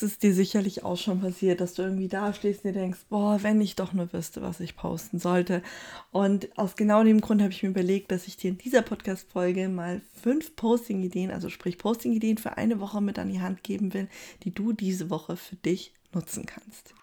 das 0.00 0.12
ist 0.12 0.22
dir 0.22 0.32
sicherlich 0.32 0.82
auch 0.82 0.96
schon 0.96 1.20
passiert, 1.20 1.60
dass 1.60 1.74
du 1.74 1.82
irgendwie 1.82 2.08
da 2.08 2.32
stehst 2.32 2.64
und 2.64 2.74
dir 2.74 2.80
denkst, 2.80 3.00
boah, 3.10 3.42
wenn 3.42 3.60
ich 3.60 3.76
doch 3.76 3.92
nur 3.92 4.10
wüsste, 4.12 4.40
was 4.40 4.60
ich 4.60 4.74
posten 4.74 5.18
sollte. 5.18 5.62
Und 6.10 6.56
aus 6.56 6.74
genau 6.74 7.04
dem 7.04 7.20
Grund 7.20 7.42
habe 7.42 7.52
ich 7.52 7.62
mir 7.62 7.68
überlegt, 7.68 8.10
dass 8.10 8.26
ich 8.26 8.36
dir 8.36 8.50
in 8.50 8.58
dieser 8.58 8.82
Podcast-Folge 8.82 9.68
mal 9.68 10.00
fünf 10.22 10.56
Posting-Ideen, 10.56 11.30
also 11.30 11.50
sprich 11.50 11.76
Posting-Ideen 11.76 12.38
für 12.38 12.56
eine 12.56 12.80
Woche 12.80 13.00
mit 13.02 13.18
an 13.18 13.28
die 13.28 13.40
Hand 13.40 13.62
geben 13.62 13.92
will, 13.92 14.08
die 14.42 14.54
du 14.54 14.72
diese 14.72 15.10
Woche 15.10 15.36
für 15.36 15.56
dich 15.56 15.92
nutzen 16.12 16.46
kannst. 16.46 16.94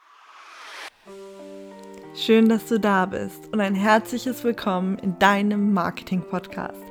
Schön, 2.20 2.50
dass 2.50 2.66
du 2.66 2.80
da 2.80 3.06
bist 3.06 3.48
und 3.54 3.62
ein 3.62 3.76
herzliches 3.76 4.44
Willkommen 4.44 4.98
in 4.98 5.20
deinem 5.20 5.72
Marketing-Podcast. 5.72 6.82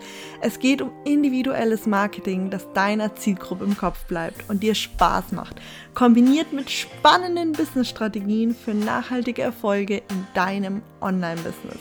Es 0.41 0.61
geht 0.61 0.81
um 0.81 0.93
individuelles 1.05 1.85
Marketing, 1.85 2.49
das 2.49 2.73
deiner 2.75 3.13
Zielgruppe 3.17 3.65
im 3.65 3.77
Kopf 3.77 4.05
bleibt 4.05 4.49
und 4.49 4.63
dir 4.63 4.77
Spaß 4.77 5.33
macht, 5.33 5.57
kombiniert 5.95 6.53
mit 6.53 6.71
spannenden 6.71 7.51
Business-Strategien 7.51 8.55
für 8.55 8.73
nachhaltige 8.73 9.43
Erfolge 9.43 9.97
in 9.97 10.27
deinem 10.35 10.81
Online-Business. 11.01 11.81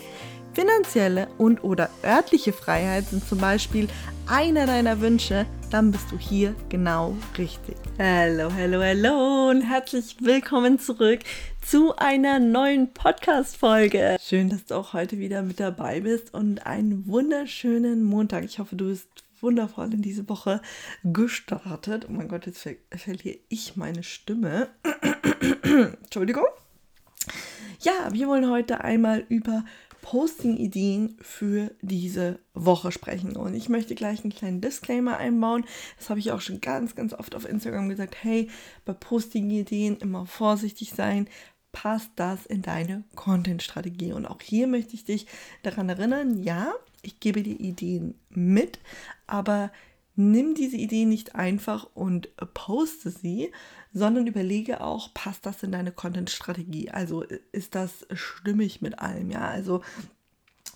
Finanzielle 0.56 1.28
und 1.38 1.64
oder 1.64 1.90
örtliche 2.04 2.52
Freiheit 2.52 3.06
sind 3.10 3.28
zum 3.28 3.38
Beispiel 3.38 3.90
einer 4.26 4.66
deiner 4.66 5.02
Wünsche, 5.02 5.46
dann 5.70 5.92
bist 5.92 6.12
du 6.12 6.18
hier 6.18 6.56
genau 6.70 7.16
richtig. 7.38 7.76
Hallo, 8.00 8.50
hallo, 8.52 8.82
hallo 8.82 9.50
und 9.50 9.62
herzlich 9.62 10.16
willkommen 10.22 10.80
zurück 10.80 11.20
zu 11.66 11.96
einer 11.98 12.38
neuen 12.38 12.94
Podcast-Folge. 12.94 14.18
Schön, 14.22 14.50
dass 14.50 14.66
du 14.66 14.76
auch 14.76 14.94
heute 14.94 15.18
wieder 15.18 15.42
mit 15.42 15.60
dabei 15.60 16.02
bist 16.02 16.32
und 16.32 16.64
einen 16.68 17.08
wunderschönen 17.08 18.04
Montag. 18.04 18.44
Ich 18.44 18.60
hoffe, 18.60 18.76
du 18.76 18.86
bist 18.86 19.08
wundervoll 19.42 19.92
in 19.92 20.04
diese 20.04 20.30
Woche 20.30 20.62
gestartet. 21.04 22.06
Oh 22.08 22.12
mein 22.12 22.28
Gott, 22.28 22.46
jetzt 22.46 22.60
ver 22.60 22.76
verliere 22.92 23.40
ich 23.50 23.76
meine 23.76 24.04
Stimme. 24.04 24.70
Entschuldigung. 26.04 26.46
Ja, 27.80 28.10
wir 28.12 28.28
wollen 28.28 28.50
heute 28.50 28.82
einmal 28.82 29.26
über 29.30 29.66
Posting-Ideen 30.06 31.18
für 31.20 31.72
diese 31.82 32.38
Woche 32.54 32.92
sprechen. 32.92 33.36
Und 33.36 33.56
ich 33.56 33.70
möchte 33.70 33.96
gleich 33.96 34.24
einen 34.24 34.34
kleinen 34.34 34.62
Disclaimer 34.62 35.18
einbauen. 35.18 35.66
Das 35.98 36.12
habe 36.12 36.20
ich 36.20 36.32
auch 36.32 36.42
schon 36.42 36.62
ganz, 36.62 36.94
ganz 36.94 37.12
oft 37.12 37.34
auf 37.34 37.50
Instagram 37.50 37.90
gesagt. 37.90 38.18
Hey, 38.22 38.52
bei 38.86 38.94
Posting-Ideen 38.94 39.98
immer 39.98 40.28
vorsichtig 40.28 40.92
sein 40.92 41.28
passt 41.76 42.12
das 42.16 42.46
in 42.46 42.62
deine 42.62 43.04
Content-Strategie? 43.16 44.14
Und 44.14 44.26
auch 44.26 44.42
hier 44.42 44.66
möchte 44.66 44.96
ich 44.96 45.04
dich 45.04 45.28
daran 45.62 45.90
erinnern, 45.90 46.42
ja, 46.42 46.72
ich 47.02 47.20
gebe 47.20 47.44
dir 47.44 47.60
Ideen 47.60 48.16
mit, 48.30 48.80
aber 49.28 49.72
nimm 50.16 50.56
diese 50.56 50.78
Ideen 50.78 51.10
nicht 51.10 51.36
einfach 51.36 51.90
und 51.94 52.30
poste 52.54 53.12
sie, 53.12 53.52
sondern 53.92 54.26
überlege 54.26 54.80
auch, 54.80 55.14
passt 55.14 55.46
das 55.46 55.64
in 55.64 55.74
deine 55.74 55.92
Content-Strategie? 55.92 56.92
Also 56.92 57.24
ist 57.52 57.76
das 57.76 58.08
stimmig 58.14 58.82
mit 58.82 59.00
allem, 59.00 59.30
ja? 59.30 59.46
Also 59.46 59.82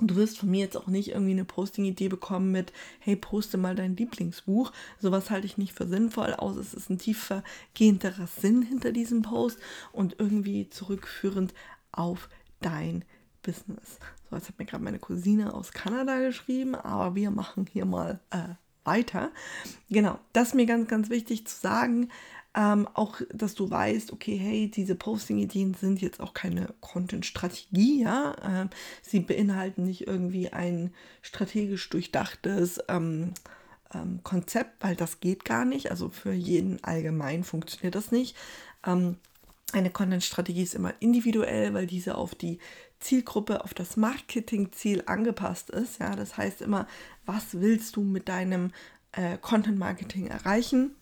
Du 0.02 0.16
wirst 0.16 0.38
von 0.38 0.50
mir 0.50 0.62
jetzt 0.62 0.78
auch 0.78 0.88
nicht 0.88 1.10
irgendwie 1.10 1.32
eine 1.32 1.46
Posting-Idee 1.46 2.08
bekommen 2.08 2.52
mit, 2.52 2.72
hey, 3.00 3.16
poste 3.16 3.58
mal 3.58 3.76
dein 3.76 3.96
Lieblingsbuch. 3.96 4.72
Sowas 5.00 5.30
halte 5.30 5.46
ich 5.46 5.58
nicht 5.58 5.74
für 5.74 5.88
sinnvoll 5.88 6.34
aus. 6.34 6.56
Es 6.56 6.74
ist 6.74 6.90
ein 6.90 7.00
tiefer 7.00 7.44
gehenderer 7.74 8.28
Sinn 8.28 8.62
hinter 8.62 8.92
diesem 8.92 9.22
Post 9.22 9.60
und 9.92 10.16
irgendwie 10.20 10.70
zurückführend 10.70 11.54
auf 11.92 12.30
dein 12.62 13.04
Business. 13.42 14.00
So, 14.30 14.36
jetzt 14.36 14.48
hat 14.48 14.60
mir 14.60 14.66
gerade 14.66 14.84
meine 14.84 15.00
Cousine 15.00 15.54
aus 15.54 15.72
Kanada 15.72 16.20
geschrieben, 16.20 16.76
aber 16.76 17.16
wir 17.16 17.32
machen 17.32 17.66
hier 17.72 17.86
mal 17.86 18.20
äh, 18.30 18.56
weiter. 18.84 19.32
Genau, 19.90 20.20
das 20.34 20.50
ist 20.50 20.56
mir 20.56 20.66
ganz, 20.66 20.88
ganz 20.88 21.10
wichtig 21.10 21.46
zu 21.48 21.58
sagen. 21.58 22.10
Ähm, 22.56 22.88
auch, 22.96 23.22
dass 23.32 23.54
du 23.54 23.70
weißt, 23.70 24.12
okay, 24.12 24.36
hey, 24.36 24.72
diese 24.72 24.96
Posting-Ideen 24.96 25.76
sind 25.76 26.02
jetzt 26.02 26.20
auch 26.20 26.34
keine 26.34 26.74
Content-Strategie, 26.82 28.02
ja. 28.02 28.36
Ähm, 28.44 28.70
sie 29.04 29.20
beinhalten 29.20 29.84
nicht 29.84 30.08
irgendwie 30.08 30.50
ein 30.52 30.92
strategisch 31.22 31.88
durchdachtes 31.90 32.80
ähm, 32.88 33.34
ähm, 33.94 34.22
Konzept, 34.24 34.84
weil 34.84 34.96
das 34.96 35.20
geht 35.20 35.46
gar 35.46 35.64
nicht. 35.64 35.92
Also 35.92 36.10
für 36.10 36.34
jeden 36.34 36.84
allgemein 36.84 37.44
funktioniert 37.44 37.96
das 37.96 38.12
nicht. 38.12 38.36
Ähm, 38.86 39.18
eine 39.72 39.92
Content-Strategie 39.92 40.64
ist 40.64 40.74
immer 40.74 40.94
individuell, 41.00 41.74
weil 41.76 41.86
diese 41.86 42.16
auf 42.16 42.34
die 42.34 42.58
Zielgruppe, 43.00 43.64
auf 43.64 43.74
das 43.74 43.96
Marketing-Ziel 43.98 45.04
angepasst 45.06 45.70
ist. 45.70 46.00
Ja, 46.00 46.16
das 46.16 46.38
heißt 46.38 46.62
immer, 46.62 46.88
was 47.26 47.62
willst 47.62 47.96
du 47.96 48.02
mit 48.02 48.28
deinem 48.28 48.72
äh, 49.12 49.38
Content-Marketing 49.38 50.28
erreichen? 50.28 50.96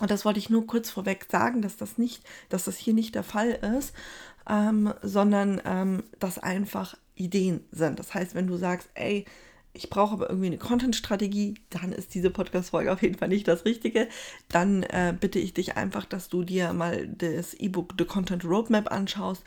Und 0.00 0.10
das 0.10 0.24
wollte 0.24 0.38
ich 0.38 0.50
nur 0.50 0.66
kurz 0.66 0.90
vorweg 0.90 1.26
sagen, 1.30 1.62
dass 1.62 1.76
das 1.76 1.98
nicht, 1.98 2.22
dass 2.48 2.64
das 2.64 2.76
hier 2.76 2.94
nicht 2.94 3.14
der 3.14 3.22
Fall 3.22 3.50
ist, 3.78 3.94
ähm, 4.48 4.92
sondern 5.02 5.60
ähm, 5.64 6.02
dass 6.18 6.38
einfach 6.38 6.96
Ideen 7.14 7.60
sind. 7.70 7.98
Das 7.98 8.14
heißt, 8.14 8.34
wenn 8.34 8.46
du 8.46 8.56
sagst, 8.56 8.88
ey, 8.94 9.24
ich 9.74 9.88
brauche 9.88 10.12
aber 10.12 10.28
irgendwie 10.28 10.48
eine 10.48 10.58
Content-Strategie, 10.58 11.54
dann 11.70 11.92
ist 11.92 12.14
diese 12.14 12.30
Podcast-Folge 12.30 12.92
auf 12.92 13.00
jeden 13.00 13.16
Fall 13.16 13.28
nicht 13.28 13.48
das 13.48 13.64
Richtige. 13.64 14.08
Dann 14.48 14.82
äh, 14.82 15.14
bitte 15.18 15.38
ich 15.38 15.54
dich 15.54 15.76
einfach, 15.76 16.04
dass 16.04 16.28
du 16.28 16.44
dir 16.44 16.74
mal 16.74 17.08
das 17.08 17.54
E-Book 17.54 17.94
The 17.96 18.04
Content 18.04 18.44
Roadmap 18.44 18.92
anschaust. 18.92 19.42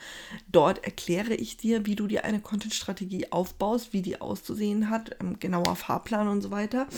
Dort 0.50 0.84
erkläre 0.84 1.34
ich 1.34 1.56
dir, 1.56 1.86
wie 1.86 1.94
du 1.94 2.08
dir 2.08 2.24
eine 2.24 2.40
Content-Strategie 2.40 3.30
aufbaust, 3.30 3.92
wie 3.92 4.02
die 4.02 4.20
auszusehen 4.20 4.90
hat, 4.90 5.16
ähm, 5.20 5.38
genauer 5.38 5.76
Fahrplan 5.76 6.26
und 6.26 6.42
so 6.42 6.50
weiter. 6.50 6.88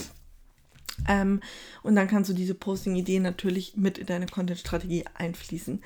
Ähm, 1.06 1.40
und 1.82 1.94
dann 1.96 2.08
kannst 2.08 2.30
du 2.30 2.34
diese 2.34 2.54
Posting-Ideen 2.54 3.22
natürlich 3.22 3.76
mit 3.76 3.98
in 3.98 4.06
deine 4.06 4.26
Content-Strategie 4.26 5.04
einfließen 5.14 5.82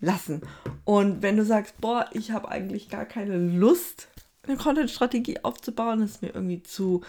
lassen. 0.00 0.42
Und 0.84 1.22
wenn 1.22 1.36
du 1.36 1.44
sagst, 1.44 1.80
boah, 1.80 2.08
ich 2.12 2.30
habe 2.30 2.48
eigentlich 2.48 2.88
gar 2.88 3.06
keine 3.06 3.36
Lust, 3.36 4.08
eine 4.46 4.56
Content-Strategie 4.56 5.42
aufzubauen, 5.42 6.02
ist 6.02 6.22
mir 6.22 6.34
irgendwie 6.34 6.62
zu 6.62 7.02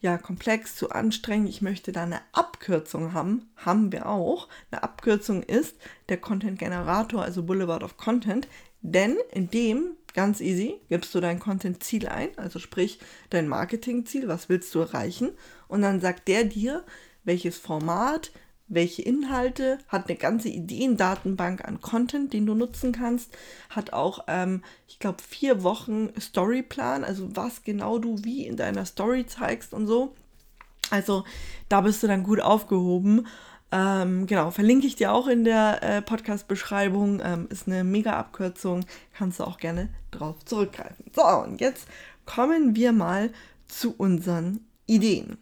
ja, 0.00 0.18
komplex, 0.18 0.74
zu 0.74 0.90
anstrengend, 0.90 1.48
ich 1.48 1.62
möchte 1.62 1.92
da 1.92 2.02
eine 2.02 2.20
Abkürzung 2.32 3.14
haben, 3.14 3.48
haben 3.56 3.92
wir 3.92 4.08
auch. 4.08 4.48
Eine 4.70 4.82
Abkürzung 4.82 5.44
ist 5.44 5.76
der 6.08 6.16
Content-Generator, 6.16 7.22
also 7.22 7.44
Boulevard 7.44 7.84
of 7.84 7.96
Content, 7.96 8.48
denn 8.80 9.16
in 9.30 9.48
dem, 9.48 9.92
ganz 10.14 10.40
easy, 10.40 10.80
gibst 10.88 11.14
du 11.14 11.20
dein 11.20 11.38
Content-Ziel 11.38 12.08
ein, 12.08 12.36
also 12.36 12.58
sprich 12.58 12.98
dein 13.30 13.48
Marketing-Ziel, 13.48 14.28
was 14.28 14.48
willst 14.48 14.74
du 14.74 14.80
erreichen 14.80 15.32
und 15.68 15.82
dann 15.82 16.00
sagt 16.00 16.28
der 16.28 16.44
dir, 16.44 16.84
welches 17.24 17.58
Format, 17.58 18.32
welche 18.68 19.02
Inhalte, 19.02 19.78
hat 19.88 20.08
eine 20.08 20.16
ganze 20.16 20.48
Ideendatenbank 20.48 21.64
an 21.64 21.80
Content, 21.80 22.32
den 22.32 22.46
du 22.46 22.54
nutzen 22.54 22.92
kannst, 22.92 23.36
hat 23.70 23.92
auch, 23.92 24.24
ähm, 24.28 24.62
ich 24.88 24.98
glaube, 24.98 25.22
vier 25.22 25.62
Wochen 25.62 26.08
Storyplan, 26.18 27.04
also 27.04 27.34
was 27.36 27.64
genau 27.64 27.98
du 27.98 28.24
wie 28.24 28.46
in 28.46 28.56
deiner 28.56 28.86
Story 28.86 29.26
zeigst 29.26 29.74
und 29.74 29.86
so. 29.86 30.14
Also 30.90 31.24
da 31.68 31.80
bist 31.80 32.02
du 32.02 32.06
dann 32.06 32.22
gut 32.22 32.40
aufgehoben. 32.40 33.26
Ähm, 33.72 34.26
genau, 34.26 34.50
verlinke 34.50 34.86
ich 34.86 34.96
dir 34.96 35.12
auch 35.12 35.26
in 35.26 35.44
der 35.44 35.82
äh, 35.82 36.02
Podcast-Beschreibung. 36.02 37.20
Ähm, 37.24 37.48
ist 37.50 37.66
eine 37.66 37.84
mega 37.84 38.12
Abkürzung, 38.18 38.84
kannst 39.14 39.40
du 39.40 39.44
auch 39.44 39.56
gerne 39.56 39.88
drauf 40.10 40.44
zurückgreifen. 40.44 41.06
So, 41.16 41.22
und 41.22 41.60
jetzt 41.60 41.88
kommen 42.26 42.76
wir 42.76 42.92
mal 42.92 43.30
zu 43.66 43.94
unseren 43.96 44.60
Ideen. 44.86 45.38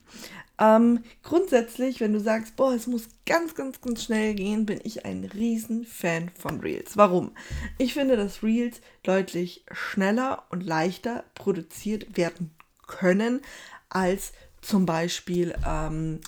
Ähm, 0.61 1.03
grundsätzlich, 1.23 2.01
wenn 2.01 2.13
du 2.13 2.21
sagst, 2.21 2.55
boah, 2.55 2.73
es 2.73 2.87
muss 2.87 3.09
ganz, 3.27 3.55
ganz, 3.55 3.81
ganz 3.81 4.05
schnell 4.05 4.35
gehen, 4.35 4.67
bin 4.67 4.79
ich 4.85 5.07
ein 5.07 5.25
riesen 5.25 5.85
Fan 5.85 6.31
von 6.39 6.61
Reels. 6.61 6.97
Warum? 6.97 7.33
Ich 7.79 7.95
finde, 7.95 8.17
dass 8.17 8.43
Reels 8.43 8.81
deutlich 9.03 9.65
schneller 9.73 10.45
und 10.51 10.63
leichter 10.63 11.25
produziert 11.35 12.17
werden 12.17 12.51
können 12.87 13.41
als 13.89 14.33
zum 14.61 14.85
Beispiel 14.85 15.55
ähm, 15.67 16.21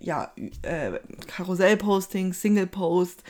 ja, 0.00 0.32
äh, 0.62 0.98
Karussellposting, 1.26 2.32
Single-Post, 2.32 3.22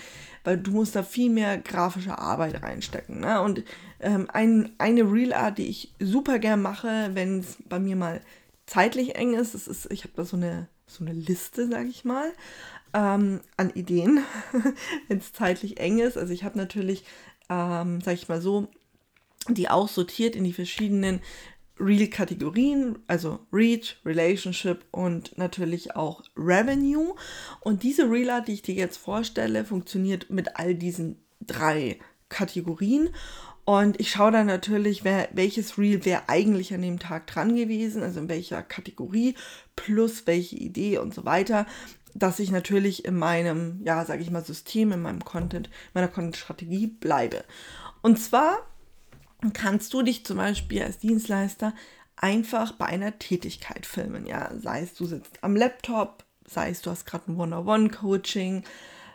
weil 0.45 0.59
du 0.59 0.71
musst 0.71 0.97
da 0.97 1.03
viel 1.03 1.31
mehr 1.31 1.59
grafische 1.59 2.19
Arbeit 2.19 2.63
reinstecken. 2.63 3.21
Ne? 3.21 3.43
Und 3.43 3.65
ähm, 4.01 4.29
ein, 4.33 4.73
eine 4.79 5.03
Reel-Art, 5.03 5.59
die 5.59 5.67
ich 5.67 5.93
super 5.99 6.39
gern 6.39 6.63
mache, 6.63 7.11
wenn 7.13 7.41
es 7.41 7.59
bei 7.69 7.79
mir 7.79 7.97
mal 7.97 8.21
zeitlich 8.67 9.17
eng 9.17 9.35
ist, 9.35 9.55
das 9.55 9.67
ist 9.67 9.91
ich 9.91 10.05
habe 10.05 10.15
da 10.17 10.25
so 10.25 10.37
eine, 10.37 10.69
so 10.87 11.05
eine 11.05 11.13
Liste, 11.13 11.69
sage 11.69 11.89
ich 11.89 12.05
mal, 12.05 12.33
ähm, 12.95 13.41
an 13.57 13.71
Ideen, 13.71 14.21
wenn 15.09 15.19
es 15.19 15.33
zeitlich 15.33 15.81
eng 15.81 15.99
ist. 15.99 16.17
Also 16.17 16.33
ich 16.33 16.45
habe 16.45 16.57
natürlich, 16.57 17.05
ähm, 17.49 18.01
sage 18.01 18.15
ich 18.15 18.29
mal 18.29 18.41
so, 18.41 18.69
die 19.49 19.69
auch 19.69 19.89
sortiert 19.89 20.37
in 20.37 20.45
die 20.45 20.53
verschiedenen 20.53 21.21
Real-Kategorien, 21.81 22.99
also 23.07 23.41
Reach, 23.53 23.97
Relationship 24.05 24.85
und 24.91 25.37
natürlich 25.39 25.97
auch 25.97 26.23
Revenue. 26.37 27.15
Und 27.61 27.83
diese 27.83 28.11
Real-Art, 28.11 28.49
die 28.49 28.55
ich 28.55 28.63
dir 28.63 28.75
jetzt 28.75 28.99
vorstelle, 28.99 29.65
funktioniert 29.65 30.31
mit 30.31 30.57
all 30.57 30.75
diesen 30.75 31.17
drei 31.41 31.99
Kategorien. 32.29 33.09
Und 33.65 34.01
ich 34.01 34.11
schaue 34.11 34.33
dann 34.33 34.47
natürlich, 34.47 35.05
wer, 35.05 35.29
welches 35.33 35.79
Reel 35.79 36.05
wäre 36.05 36.29
eigentlich 36.29 36.75
an 36.75 36.83
dem 36.83 36.99
Tag 36.99 37.27
dran 37.27 37.55
gewesen, 37.57 38.03
also 38.03 38.21
in 38.21 38.29
welcher 38.29 38.63
Kategorie, 38.63 39.35
plus 39.77 40.27
welche 40.27 40.57
Idee 40.57 40.99
und 40.99 41.15
so 41.15 41.25
weiter. 41.25 41.67
dass 42.15 42.39
ich 42.39 42.51
natürlich 42.51 43.05
in 43.05 43.17
meinem, 43.17 43.81
ja, 43.85 44.05
sage 44.05 44.23
ich 44.23 44.31
mal, 44.31 44.45
System, 44.45 44.93
in 44.93 45.03
meinem 45.03 45.25
Content, 45.25 45.71
meiner 45.95 46.09
Content-Strategie 46.09 46.89
bleibe. 46.89 47.45
Und 48.03 48.19
zwar 48.19 48.70
kannst 49.53 49.93
du 49.95 50.03
dich 50.03 50.25
zum 50.25 50.37
Beispiel 50.37 50.83
als 50.83 50.99
Dienstleister 50.99 51.75
einfach 52.17 52.73
bei 52.73 52.87
einer 52.87 53.19
Tätigkeit 53.19 53.87
filmen. 53.87 54.27
Ja, 54.27 54.51
sei 54.59 54.83
es 54.83 54.95
du 54.95 55.07
sitzt 55.07 55.43
am 55.43 55.57
Laptop, 55.57 56.25
sei 56.47 56.71
es 56.71 56.83
du 56.83 56.91
hast 56.91 57.07
gerade 57.07 57.31
ein 57.31 57.39
One-on-One-Coaching, 57.39 58.65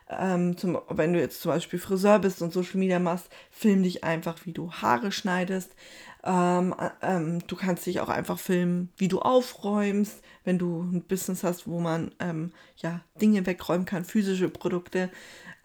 ähm, 0.09 0.57
zum, 0.57 0.79
wenn 0.89 1.13
du 1.13 1.19
jetzt 1.19 1.41
zum 1.41 1.51
Beispiel 1.51 1.79
Friseur 1.79 2.19
bist 2.19 2.41
und 2.41 2.53
Social 2.53 2.77
Media 2.77 2.99
machst, 2.99 3.27
film 3.49 3.83
dich 3.83 4.03
einfach, 4.03 4.37
wie 4.45 4.53
du 4.53 4.71
Haare 4.71 5.11
schneidest. 5.11 5.75
Ähm, 6.23 6.75
äh, 6.79 6.89
ähm, 7.01 7.45
du 7.47 7.55
kannst 7.55 7.85
dich 7.85 7.99
auch 7.99 8.09
einfach 8.09 8.39
filmen, 8.39 8.89
wie 8.97 9.07
du 9.07 9.19
aufräumst, 9.19 10.21
wenn 10.43 10.59
du 10.59 10.81
ein 10.81 11.03
Business 11.03 11.43
hast, 11.43 11.67
wo 11.67 11.79
man 11.79 12.11
ähm, 12.19 12.51
ja, 12.77 13.01
Dinge 13.19 13.45
wegräumen 13.45 13.85
kann, 13.85 14.05
physische 14.05 14.49
Produkte. 14.49 15.09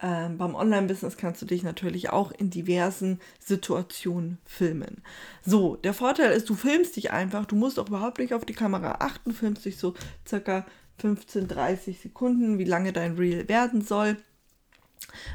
Ähm, 0.03 0.37
beim 0.37 0.55
Online-Business 0.55 1.17
kannst 1.17 1.41
du 1.41 1.45
dich 1.45 1.61
natürlich 1.61 2.09
auch 2.09 2.31
in 2.31 2.49
diversen 2.49 3.19
Situationen 3.39 4.39
filmen. 4.45 5.03
So, 5.43 5.75
der 5.75 5.93
Vorteil 5.93 6.31
ist, 6.31 6.49
du 6.49 6.55
filmst 6.55 6.95
dich 6.95 7.11
einfach, 7.11 7.45
du 7.45 7.55
musst 7.55 7.77
auch 7.77 7.87
überhaupt 7.87 8.17
nicht 8.17 8.33
auf 8.33 8.43
die 8.43 8.53
Kamera 8.53 8.97
achten, 8.99 9.31
filmst 9.31 9.63
dich 9.63 9.77
so 9.77 9.93
circa 10.27 10.65
15, 10.97 11.47
30 11.47 11.99
Sekunden, 11.99 12.57
wie 12.57 12.63
lange 12.63 12.93
dein 12.93 13.15
Reel 13.15 13.47
werden 13.47 13.81
soll. 13.81 14.17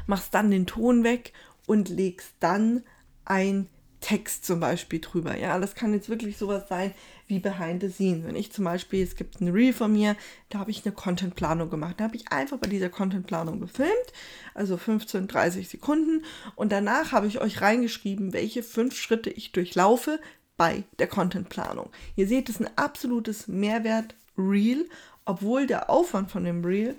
Machst 0.05 0.33
dann 0.33 0.51
den 0.51 0.65
Ton 0.65 1.03
weg 1.03 1.31
und 1.65 1.87
legst 1.87 2.33
dann 2.39 2.83
ein 3.23 3.69
Text 4.07 4.45
zum 4.45 4.61
Beispiel 4.61 5.01
drüber. 5.01 5.37
Ja, 5.37 5.59
das 5.59 5.75
kann 5.75 5.91
jetzt 5.91 6.07
wirklich 6.07 6.37
sowas 6.37 6.69
sein 6.69 6.93
wie 7.27 7.39
Behind 7.39 7.81
the 7.81 7.89
Scenes. 7.89 8.25
Wenn 8.25 8.37
ich 8.37 8.53
zum 8.53 8.63
Beispiel, 8.63 9.03
es 9.03 9.17
gibt 9.17 9.41
ein 9.41 9.49
Reel 9.49 9.73
von 9.73 9.91
mir, 9.91 10.15
da 10.47 10.59
habe 10.59 10.71
ich 10.71 10.85
eine 10.85 10.95
Contentplanung 10.95 11.69
gemacht. 11.69 11.95
Da 11.97 12.05
habe 12.05 12.15
ich 12.15 12.31
einfach 12.31 12.57
bei 12.57 12.69
dieser 12.69 12.87
Contentplanung 12.87 13.59
gefilmt, 13.59 14.13
also 14.53 14.77
15, 14.77 15.27
30 15.27 15.67
Sekunden. 15.67 16.23
Und 16.55 16.71
danach 16.71 17.11
habe 17.11 17.27
ich 17.27 17.41
euch 17.41 17.59
reingeschrieben, 17.59 18.31
welche 18.31 18.63
fünf 18.63 18.95
Schritte 18.95 19.29
ich 19.29 19.51
durchlaufe 19.51 20.21
bei 20.55 20.85
der 20.99 21.07
Contentplanung. 21.07 21.89
Ihr 22.15 22.29
seht, 22.29 22.47
es 22.47 22.55
ist 22.55 22.61
ein 22.61 22.77
absolutes 22.77 23.49
Mehrwert-Reel, 23.49 24.87
obwohl 25.25 25.67
der 25.67 25.89
Aufwand 25.89 26.31
von 26.31 26.45
dem 26.45 26.63
Reel 26.63 26.95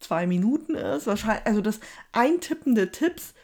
zwei 0.00 0.26
Minuten 0.26 0.74
ist. 0.74 1.06
Wahrscheinlich, 1.06 1.44
also 1.44 1.60
das 1.60 1.80
Eintippen 2.12 2.74
der 2.74 2.92
Tipps 2.92 3.34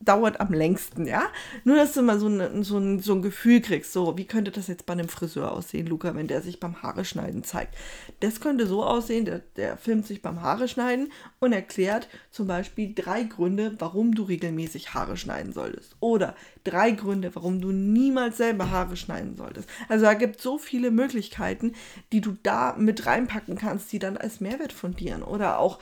dauert 0.00 0.40
am 0.40 0.52
längsten, 0.52 1.06
ja. 1.06 1.22
Nur, 1.64 1.76
dass 1.76 1.92
du 1.92 2.02
mal 2.02 2.18
so, 2.18 2.26
ein, 2.26 2.64
so, 2.64 2.78
ein, 2.78 3.00
so 3.00 3.14
ein 3.14 3.22
Gefühl 3.22 3.60
kriegst, 3.60 3.92
so, 3.92 4.16
wie 4.16 4.24
könnte 4.24 4.50
das 4.50 4.66
jetzt 4.66 4.86
bei 4.86 4.94
einem 4.94 5.08
Friseur 5.08 5.52
aussehen, 5.52 5.86
Luca, 5.86 6.14
wenn 6.14 6.26
der 6.26 6.40
sich 6.40 6.58
beim 6.58 6.82
Haare 6.82 7.04
schneiden 7.04 7.44
zeigt. 7.44 7.74
Das 8.20 8.40
könnte 8.40 8.66
so 8.66 8.82
aussehen, 8.82 9.26
der, 9.26 9.40
der 9.56 9.76
filmt 9.76 10.06
sich 10.06 10.22
beim 10.22 10.40
Haare 10.40 10.68
schneiden 10.68 11.12
und 11.38 11.52
erklärt 11.52 12.08
zum 12.30 12.46
Beispiel 12.46 12.94
drei 12.94 13.24
Gründe, 13.24 13.76
warum 13.78 14.14
du 14.14 14.22
regelmäßig 14.22 14.94
Haare 14.94 15.16
schneiden 15.16 15.52
solltest. 15.52 15.96
Oder 16.00 16.34
drei 16.64 16.92
Gründe, 16.92 17.34
warum 17.34 17.60
du 17.60 17.70
niemals 17.70 18.38
selber 18.38 18.70
Haare 18.70 18.96
schneiden 18.96 19.36
solltest. 19.36 19.68
Also 19.88 20.06
da 20.06 20.14
gibt 20.14 20.36
es 20.36 20.42
so 20.42 20.56
viele 20.56 20.90
Möglichkeiten, 20.90 21.74
die 22.12 22.22
du 22.22 22.36
da 22.42 22.74
mit 22.78 23.04
reinpacken 23.06 23.56
kannst, 23.56 23.92
die 23.92 23.98
dann 23.98 24.16
als 24.16 24.40
Mehrwert 24.40 24.72
fundieren. 24.72 25.22
Oder 25.22 25.58
auch, 25.58 25.78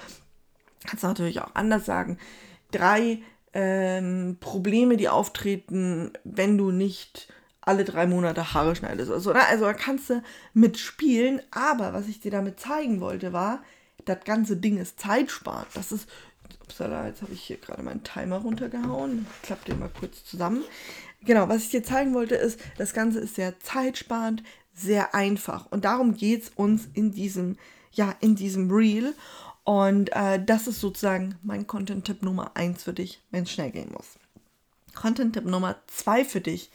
kannst 0.86 1.04
du 1.04 1.08
natürlich 1.08 1.40
auch 1.40 1.54
anders 1.54 1.86
sagen, 1.86 2.18
drei 2.72 3.22
ähm, 3.60 4.36
Probleme, 4.38 4.96
die 4.96 5.08
auftreten, 5.08 6.12
wenn 6.22 6.56
du 6.56 6.70
nicht 6.70 7.26
alle 7.60 7.84
drei 7.84 8.06
Monate 8.06 8.54
Haare 8.54 8.76
schneidest. 8.76 9.10
Also, 9.10 9.32
also 9.32 9.64
da 9.64 9.72
kannst 9.72 10.10
du 10.10 10.22
mitspielen, 10.54 11.42
aber 11.50 11.92
was 11.92 12.06
ich 12.06 12.20
dir 12.20 12.30
damit 12.30 12.60
zeigen 12.60 13.00
wollte, 13.00 13.32
war, 13.32 13.64
das 14.04 14.18
ganze 14.24 14.56
Ding 14.56 14.78
ist 14.78 15.00
zeitsparend. 15.00 15.66
Das 15.74 15.90
ist, 15.90 16.08
upsala, 16.62 17.08
jetzt 17.08 17.20
habe 17.20 17.32
ich 17.32 17.42
hier 17.42 17.56
gerade 17.56 17.82
meinen 17.82 18.04
Timer 18.04 18.36
runtergehauen. 18.36 19.26
Ich 19.42 19.48
klappe 19.48 19.64
den 19.64 19.80
mal 19.80 19.90
kurz 19.90 20.24
zusammen. 20.24 20.62
Genau, 21.22 21.48
was 21.48 21.64
ich 21.64 21.70
dir 21.70 21.82
zeigen 21.82 22.14
wollte, 22.14 22.36
ist, 22.36 22.60
das 22.76 22.94
Ganze 22.94 23.18
ist 23.18 23.34
sehr 23.34 23.58
zeitsparend, 23.58 24.44
sehr 24.72 25.16
einfach. 25.16 25.66
Und 25.72 25.84
darum 25.84 26.16
geht 26.16 26.44
es 26.44 26.52
uns 26.54 26.88
in 26.94 27.10
diesem, 27.10 27.56
ja, 27.90 28.14
in 28.20 28.36
diesem 28.36 28.70
Reel. 28.70 29.14
Und 29.68 30.16
äh, 30.16 30.42
das 30.42 30.66
ist 30.66 30.80
sozusagen 30.80 31.34
mein 31.42 31.66
Content-Tipp 31.66 32.22
Nummer 32.22 32.52
1 32.54 32.84
für 32.84 32.94
dich, 32.94 33.20
wenn 33.30 33.42
es 33.42 33.50
schnell 33.50 33.70
gehen 33.70 33.92
muss. 33.92 34.18
Content-Tipp 34.94 35.44
Nummer 35.44 35.76
2 35.88 36.24
für 36.24 36.40
dich, 36.40 36.70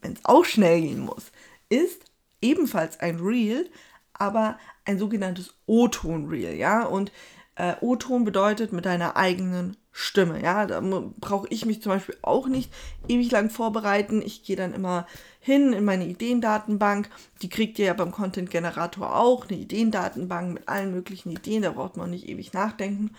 wenn 0.00 0.12
es 0.12 0.24
auch 0.24 0.44
schnell 0.44 0.80
gehen 0.80 1.00
muss, 1.00 1.32
ist 1.68 2.04
ebenfalls 2.40 3.00
ein 3.00 3.18
Reel, 3.18 3.68
aber 4.12 4.56
ein 4.84 5.00
sogenanntes 5.00 5.52
O-Ton-Reel, 5.66 6.54
ja. 6.54 6.84
Und 6.84 7.10
äh, 7.56 7.74
O-Ton 7.80 8.24
bedeutet 8.24 8.72
mit 8.72 8.86
deiner 8.86 9.16
eigenen 9.16 9.76
Stimme, 10.00 10.40
ja. 10.40 10.64
Da 10.64 10.80
brauche 10.80 11.48
ich 11.50 11.66
mich 11.66 11.82
zum 11.82 11.90
Beispiel 11.90 12.16
auch 12.22 12.46
nicht 12.46 12.72
ewig 13.08 13.32
lang 13.32 13.50
vorbereiten. 13.50 14.22
Ich 14.22 14.44
gehe 14.44 14.54
dann 14.54 14.72
immer 14.72 15.08
hin 15.40 15.72
in 15.72 15.84
meine 15.84 16.06
Ideendatenbank. 16.06 17.10
Die 17.42 17.48
kriegt 17.48 17.80
ihr 17.80 17.86
ja 17.86 17.94
beim 17.94 18.12
Content 18.12 18.48
Generator 18.48 19.16
auch, 19.16 19.48
eine 19.48 19.58
Ideendatenbank 19.58 20.54
mit 20.54 20.68
allen 20.68 20.92
möglichen 20.92 21.32
Ideen, 21.32 21.62
da 21.62 21.72
braucht 21.72 21.96
man 21.96 22.10
nicht 22.10 22.28
ewig 22.28 22.52
nachdenken. 22.52 23.10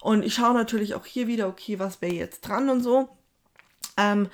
Und 0.00 0.24
ich 0.24 0.32
schaue 0.32 0.54
natürlich 0.54 0.94
auch 0.94 1.04
hier 1.04 1.26
wieder, 1.26 1.48
okay, 1.48 1.78
was 1.78 2.00
wäre 2.00 2.14
jetzt 2.14 2.40
dran 2.40 2.70
und 2.70 2.80
so. 2.80 3.10
Ähm, 3.98 4.30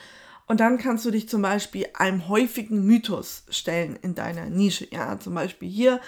und 0.47 0.61
dann 0.61 0.79
kannst 0.79 1.05
du 1.05 1.11
dich 1.11 1.29
zum 1.29 1.43
Beispiel 1.43 1.89
einem 1.95 2.29
häufigen 2.29 2.85
Mythos 2.85 3.43
stellen 3.51 3.99
in 4.01 4.15
deiner 4.15 4.47
Nische. 4.47 4.87
Ja, 4.93 5.19
zum 5.19 5.35
Beispiel 5.35 5.69
hier, 5.69 6.01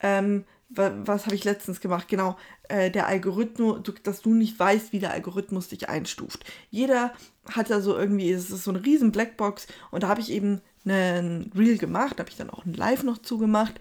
ähm, 0.00 0.44
was 0.68 1.26
habe 1.26 1.34
ich 1.34 1.44
letztens 1.44 1.80
gemacht? 1.80 2.08
Genau, 2.08 2.36
äh, 2.68 2.90
der 2.90 3.06
Algorithmus, 3.06 3.82
du, 3.82 3.92
dass 4.02 4.22
du 4.22 4.34
nicht 4.34 4.58
weißt, 4.58 4.92
wie 4.92 4.98
der 4.98 5.12
Algorithmus 5.12 5.68
dich 5.68 5.88
einstuft. 5.88 6.44
Jeder 6.70 7.12
hat 7.48 7.68
ja 7.68 7.80
so 7.80 7.96
irgendwie, 7.96 8.30
es 8.32 8.50
ist 8.50 8.64
so 8.64 8.72
eine 8.72 8.84
riesen 8.84 9.12
Blackbox 9.12 9.68
und 9.90 10.02
da 10.02 10.08
habe 10.08 10.20
ich 10.20 10.30
eben 10.30 10.60
einen 10.84 11.52
Reel 11.56 11.78
gemacht, 11.78 12.18
habe 12.18 12.30
ich 12.30 12.36
dann 12.36 12.50
auch 12.50 12.64
ein 12.64 12.74
Live 12.74 13.02
noch 13.02 13.18
zugemacht, 13.18 13.74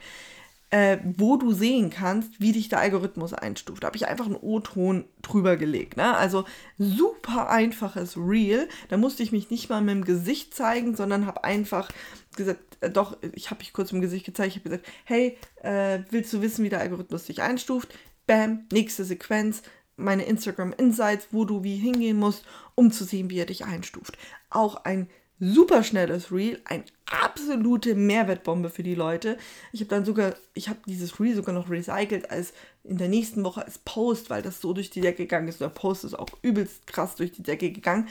äh, 0.72 0.98
wo 1.04 1.38
du 1.38 1.52
sehen 1.52 1.90
kannst, 1.90 2.40
wie 2.40 2.52
dich 2.52 2.70
der 2.70 2.80
Algorithmus 2.80 3.34
einstuft. 3.34 3.84
Da 3.84 3.88
habe 3.88 3.98
ich 3.98 4.08
einfach 4.08 4.26
einen 4.26 4.36
O-Ton 4.36 5.06
drüber 5.22 5.58
gelegt. 5.58 5.98
Ne? 5.98 6.16
Also 6.16 6.46
super 6.78 7.50
einfaches 7.50 8.18
Reel. 8.18 8.68
Da 8.90 8.98
musste 8.98 9.24
ich 9.24 9.32
mich 9.32 9.50
nicht 9.50 9.70
mal 9.70 9.82
mit 9.82 9.96
dem 9.96 10.06
Gesicht 10.06 10.54
zeigen, 10.54 10.96
sondern 10.96 11.28
habe 11.28 11.44
einfach 11.44 11.90
gesagt, 12.36 12.78
äh, 12.82 12.90
doch, 12.90 13.18
ich 13.34 13.52
habe 13.52 13.60
mich 13.60 13.74
kurz 13.74 13.92
im 13.92 14.02
Gesicht 14.02 14.26
gezeigt, 14.26 14.50
ich 14.50 14.56
habe 14.58 14.70
gesagt, 14.70 14.88
hey, 15.06 15.38
äh, 15.62 16.00
willst 16.10 16.34
du 16.34 16.42
wissen, 16.42 16.64
wie 16.64 16.70
der 16.70 16.82
Algorithmus 16.82 17.26
dich 17.26 17.42
einstuft? 17.42 17.94
Bam, 18.28 18.66
nächste 18.72 19.06
Sequenz, 19.06 19.62
meine 19.98 20.26
Instagram 20.26 20.74
Insights, 20.74 21.28
wo 21.32 21.46
du 21.46 21.64
wie 21.64 21.78
hingehen 21.78 22.18
musst, 22.18 22.44
um 22.74 22.92
zu 22.92 23.04
sehen, 23.04 23.30
wie 23.30 23.40
er 23.40 23.46
dich 23.46 23.66
einstuft. 23.66 24.18
Auch 24.50 24.84
ein 24.84 25.10
super 25.40 25.84
schnelles 25.84 26.32
Reel, 26.32 26.62
eine 26.66 26.84
absolute 27.06 27.96
Mehrwertbombe 27.96 28.70
für 28.70 28.84
die 28.84 28.96
Leute. 28.96 29.38
Ich 29.72 29.82
habe 29.82 29.90
dann 29.90 30.06
sogar, 30.06 30.36
ich 30.54 30.70
habe 30.70 30.80
dieses 30.88 31.20
Reel 31.20 31.36
sogar 31.36 31.54
noch 31.54 31.70
recycelt 31.70 32.32
als 32.32 32.54
in 32.84 32.98
der 32.98 33.10
nächsten 33.10 33.44
Woche 33.44 33.66
als 33.66 33.78
Post, 33.80 34.30
weil 34.30 34.42
das 34.42 34.62
so 34.62 34.74
durch 34.74 34.90
die 34.90 35.02
Decke 35.02 35.24
gegangen 35.24 35.48
ist. 35.48 35.62
Der 35.62 35.70
Post 35.70 36.04
ist 36.04 36.14
auch 36.14 36.28
übelst 36.42 36.88
krass 36.88 37.16
durch 37.16 37.32
die 37.32 37.44
Decke 37.44 37.72
gegangen. 37.72 38.08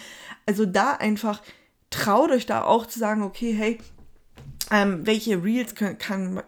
Also 0.47 0.67
da 0.67 0.93
einfach 0.93 1.43
traut 1.91 2.31
euch 2.31 2.47
da 2.47 2.65
auch 2.65 2.87
zu 2.87 2.99
sagen, 2.99 3.23
okay, 3.23 3.53
hey, 3.53 3.79
ähm, 4.71 5.07
welche 5.07 5.43
Reels 5.43 5.75
können, 5.75 5.99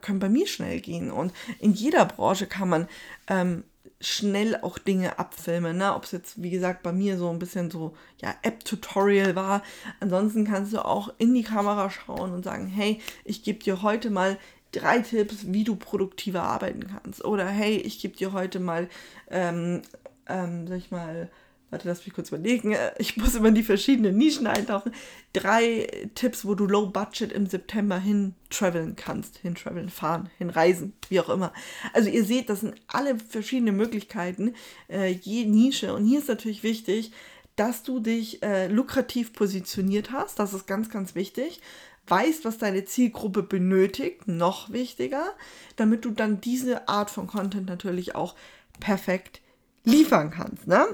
können 0.00 0.18
bei 0.18 0.28
mir 0.28 0.47
schnell 0.47 0.80
gehen. 0.80 1.11
Und 1.11 1.33
in 1.61 1.73
jeder 1.73 2.04
Branche 2.04 2.47
kann 2.47 2.68
man 2.68 2.88
ähm, 3.28 3.64
schnell 4.00 4.57
auch 4.62 4.78
Dinge 4.78 5.19
abfilmen. 5.19 5.76
Ne? 5.76 5.95
Ob 5.95 6.05
es 6.05 6.12
jetzt, 6.12 6.43
wie 6.43 6.50
gesagt, 6.50 6.83
bei 6.83 6.93
mir 6.93 7.19
so 7.19 7.31
ein 7.31 7.38
bisschen 7.38 7.71
so 7.71 7.97
ja, 8.21 8.35
App-Tutorial 8.43 9.37
war. 9.37 9.62
Ansonsten 10.00 10.45
kannst 10.45 10.73
du 10.73 10.85
auch 10.85 11.12
in 11.19 11.35
die 11.35 11.43
Kamera 11.43 11.90
schauen 11.90 12.33
und 12.33 12.45
sagen, 12.45 12.66
hey, 12.66 13.00
ich 13.25 13.43
gebe 13.43 13.59
dir 13.59 13.83
heute 13.83 14.11
mal 14.11 14.38
drei 14.73 15.00
Tipps, 15.00 15.52
wie 15.52 15.64
du 15.64 15.76
produktiver 15.76 16.43
arbeiten 16.43 16.87
kannst. 16.87 17.25
Oder 17.25 17.47
hey, 17.47 17.76
ich 17.76 18.00
gebe 18.00 18.16
dir 18.16 18.33
heute 18.33 18.61
mal, 18.61 18.88
ähm, 19.31 19.83
ähm, 20.28 20.66
sag 20.66 20.78
ich 20.78 20.90
mal, 20.90 21.31
warte, 21.70 21.88
lass 21.88 22.04
mich 22.04 22.14
kurz 22.14 22.28
überlegen, 22.28 22.73
äh, 22.73 22.92
ich 22.99 23.16
muss 23.16 23.35
immer 23.35 23.49
in 23.49 23.54
die 23.54 23.62
verschiedenen 23.62 24.16
Nischen 24.16 24.46
eintauchen. 24.46 24.92
Drei 25.32 26.08
Tipps, 26.14 26.44
wo 26.44 26.54
du 26.54 26.66
low 26.66 26.87
budget 26.87 27.32
im 27.32 27.46
September 27.46 27.99
hin 27.99 28.35
traveln 28.50 28.96
kannst. 28.96 29.38
Hin 29.38 29.54
traveln, 29.54 29.88
fahren, 29.88 30.30
hinreisen, 30.38 30.94
wie 31.08 31.20
auch 31.20 31.28
immer. 31.28 31.52
Also 31.92 32.08
ihr 32.08 32.25
seht, 32.25 32.49
das 32.49 32.61
sind 32.61 32.75
alle 32.87 33.18
verschiedene 33.18 33.73
Möglichkeiten, 33.73 34.54
äh, 34.88 35.11
je 35.11 35.44
Nische. 35.44 35.94
Und 35.94 36.06
hier 36.06 36.20
ist 36.20 36.28
natürlich 36.28 36.62
wichtig, 36.62 37.12
dass 37.56 37.82
du 37.82 38.00
dich 38.00 38.42
äh, 38.42 38.68
lukrativ 38.68 39.32
positioniert 39.32 40.12
hast. 40.12 40.38
Das 40.38 40.52
ist 40.52 40.66
ganz, 40.66 40.90
ganz 40.90 41.14
wichtig. 41.14 41.61
Weißt, 42.06 42.44
was 42.44 42.58
deine 42.58 42.85
Zielgruppe 42.85 43.42
benötigt, 43.42 44.28
noch 44.28 44.70
wichtiger, 44.70 45.35
damit 45.75 46.04
du 46.04 46.12
dann 46.12 46.40
diese 46.40 46.88
Art 46.88 47.11
von 47.11 47.26
Content 47.26 47.66
natürlich 47.66 48.14
auch 48.14 48.37
perfekt 48.78 49.40
liefern 49.87 50.31
kannst. 50.31 50.66
Ne? 50.66 50.85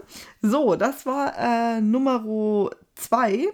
So, 0.42 0.76
das 0.76 1.04
war 1.06 1.34
äh, 1.36 1.80
Nummer 1.80 2.70
zwei. 2.94 3.48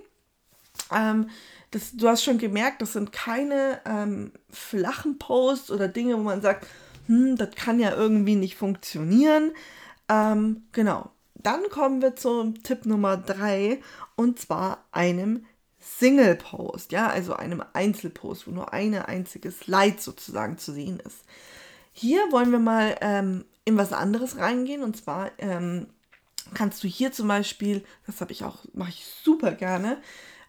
Ähm, 0.92 1.30
das, 1.70 1.92
du 1.92 2.08
hast 2.08 2.24
schon 2.24 2.38
gemerkt, 2.38 2.82
das 2.82 2.92
sind 2.94 3.12
keine 3.12 3.80
ähm, 3.86 4.32
flachen 4.50 5.18
Posts 5.18 5.70
oder 5.70 5.88
Dinge, 5.88 6.18
wo 6.18 6.22
man 6.22 6.42
sagt, 6.42 6.66
hm, 7.06 7.36
das 7.36 7.50
kann 7.54 7.78
ja 7.78 7.94
irgendwie 7.94 8.34
nicht 8.34 8.56
funktionieren. 8.56 9.52
Ähm, 10.08 10.64
genau. 10.72 11.10
Dann 11.34 11.62
kommen 11.70 12.02
wir 12.02 12.16
zum 12.16 12.62
Tipp 12.62 12.84
Nummer 12.84 13.16
drei 13.16 13.80
und 14.16 14.40
zwar 14.40 14.84
einem 14.90 15.46
Single-Post, 15.78 16.90
ja, 16.90 17.08
also 17.08 17.34
einem 17.34 17.62
Einzelpost, 17.72 18.48
wo 18.48 18.50
nur 18.50 18.72
eine 18.72 19.06
einzige 19.06 19.52
Slide 19.52 20.00
sozusagen 20.00 20.58
zu 20.58 20.72
sehen 20.72 21.00
ist. 21.00 21.24
Hier 21.92 22.20
wollen 22.30 22.50
wir 22.50 22.58
mal 22.58 22.96
ähm, 23.00 23.44
in 23.68 23.76
was 23.76 23.92
anderes 23.92 24.38
reingehen 24.38 24.82
und 24.82 24.96
zwar 24.96 25.30
ähm, 25.38 25.88
kannst 26.54 26.82
du 26.82 26.88
hier 26.88 27.12
zum 27.12 27.28
Beispiel, 27.28 27.84
das 28.06 28.22
habe 28.22 28.32
ich 28.32 28.42
auch, 28.42 28.64
mache 28.72 28.90
ich 28.90 29.04
super 29.22 29.52
gerne, 29.52 29.98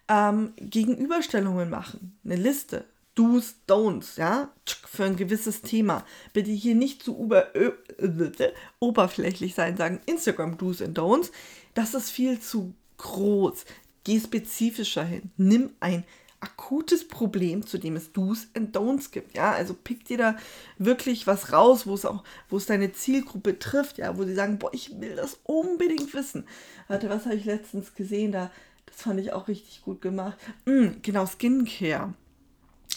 ähm, 0.07 0.53
Gegenüberstellungen 0.55 1.69
machen, 1.69 2.17
eine 2.23 2.38
Liste, 2.38 2.85
Do's, 3.15 3.55
Don'ts, 3.67 4.17
ja, 4.17 4.53
für 4.65 5.03
ein 5.03 5.17
gewisses 5.17 5.61
Thema. 5.61 6.05
Bitte 6.31 6.51
hier 6.51 6.73
nicht 6.73 7.03
zu 7.03 7.19
über, 7.21 7.53
ö, 7.53 7.73
äh, 7.97 8.53
oberflächlich 8.79 9.53
sein, 9.53 9.75
sagen 9.75 9.99
Instagram 10.05 10.57
Do's 10.57 10.79
und 10.79 10.97
Don'ts. 10.97 11.31
Das 11.73 11.93
ist 11.93 12.11
viel 12.11 12.39
zu 12.39 12.73
groß. 12.97 13.65
Geh 14.05 14.21
spezifischer 14.21 15.03
hin. 15.03 15.31
Nimm 15.35 15.71
ein 15.81 16.05
akutes 16.41 17.08
Problem, 17.08 17.65
zu 17.65 17.77
dem 17.77 17.96
es 17.96 18.13
Do's 18.13 18.48
und 18.55 18.75
Don'ts 18.75 19.12
gibt. 19.12 19.36
Ja, 19.36 19.51
also 19.51 19.74
pick 19.74 20.05
dir 20.05 20.17
da 20.17 20.38
wirklich 20.77 21.27
was 21.27 21.51
raus, 21.51 21.86
wo 21.86 21.93
es 21.93 22.05
auch, 22.05 22.24
wo 22.50 22.58
es 22.58 22.65
deine 22.65 22.91
Zielgruppe 22.91 23.60
trifft, 23.60 23.98
ja, 23.98 24.17
wo 24.17 24.24
sie 24.24 24.36
sagen, 24.36 24.60
boah, 24.60 24.74
ich 24.74 25.00
will 25.00 25.15
das 25.15 25.39
unbedingt 25.43 26.13
wissen. 26.13 26.46
Warte, 26.88 27.10
was 27.10 27.25
habe 27.25 27.36
ich 27.36 27.46
letztens 27.46 27.93
gesehen? 27.93 28.31
Da, 28.31 28.51
das 28.86 29.01
fand 29.01 29.19
ich 29.19 29.34
auch 29.34 29.48
richtig 29.48 29.81
gut 29.84 30.01
gemacht. 30.01 30.38
Mm, 30.65 31.01
genau, 31.01 31.25
Skincare. 31.25 32.13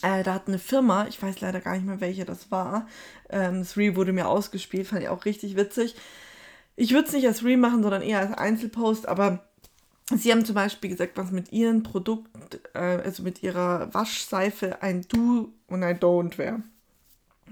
Äh, 0.02 0.22
da 0.22 0.34
hat 0.34 0.48
eine 0.48 0.58
Firma, 0.58 1.06
ich 1.06 1.22
weiß 1.22 1.40
leider 1.40 1.60
gar 1.60 1.74
nicht 1.74 1.86
mehr, 1.86 2.00
welche 2.00 2.24
das 2.24 2.50
war, 2.50 2.88
ähm, 3.28 3.60
das 3.60 3.76
Reel 3.76 3.94
wurde 3.94 4.12
mir 4.12 4.26
ausgespielt, 4.28 4.86
fand 4.86 5.02
ich 5.02 5.08
auch 5.08 5.24
richtig 5.24 5.56
witzig. 5.56 5.94
Ich 6.74 6.92
würde 6.92 7.06
es 7.08 7.14
nicht 7.14 7.26
als 7.26 7.44
Reel 7.44 7.58
machen, 7.58 7.82
sondern 7.82 8.02
eher 8.02 8.20
als 8.20 8.32
Einzelpost, 8.32 9.06
aber 9.06 9.46
Sie 10.10 10.30
haben 10.30 10.44
zum 10.44 10.54
Beispiel 10.54 10.90
gesagt, 10.90 11.16
was 11.16 11.30
mit 11.30 11.52
ihrem 11.52 11.82
Produkt, 11.82 12.60
äh, 12.74 12.78
also 12.78 13.22
mit 13.22 13.42
ihrer 13.42 13.92
Waschseife 13.94 14.82
ein 14.82 15.02
Do 15.02 15.52
und 15.68 15.82
ein 15.82 15.98
Don't 15.98 16.38
wäre. 16.38 16.62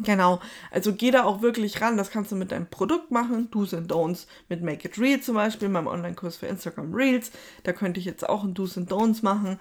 Genau, 0.03 0.41
also 0.71 0.95
geh 0.95 1.11
da 1.11 1.25
auch 1.25 1.43
wirklich 1.43 1.81
ran. 1.81 1.97
Das 1.97 2.11
kannst 2.11 2.33
du 2.33 2.37
mit 2.37 2.53
deinem 2.53 2.67
Produkt 2.67 3.11
machen. 3.11 3.51
Do's 3.51 3.75
and 3.75 3.91
Don'ts 3.93 4.27
mit 4.49 4.63
Make 4.63 4.89
It 4.89 4.99
Real 4.99 5.21
zum 5.21 5.35
Beispiel, 5.35 5.69
meinem 5.69 5.89
Online-Kurs 5.89 6.37
für 6.37 6.47
Instagram 6.47 6.95
Reels. 6.95 7.31
Da 7.65 7.73
könnte 7.73 8.01
ich 8.01 8.07
jetzt 8.07 8.27
auch 8.29 8.45
ein 8.45 8.55
Do's 8.55 8.79
and 8.79 8.91
Don'ts 8.91 9.23
machen. 9.23 9.59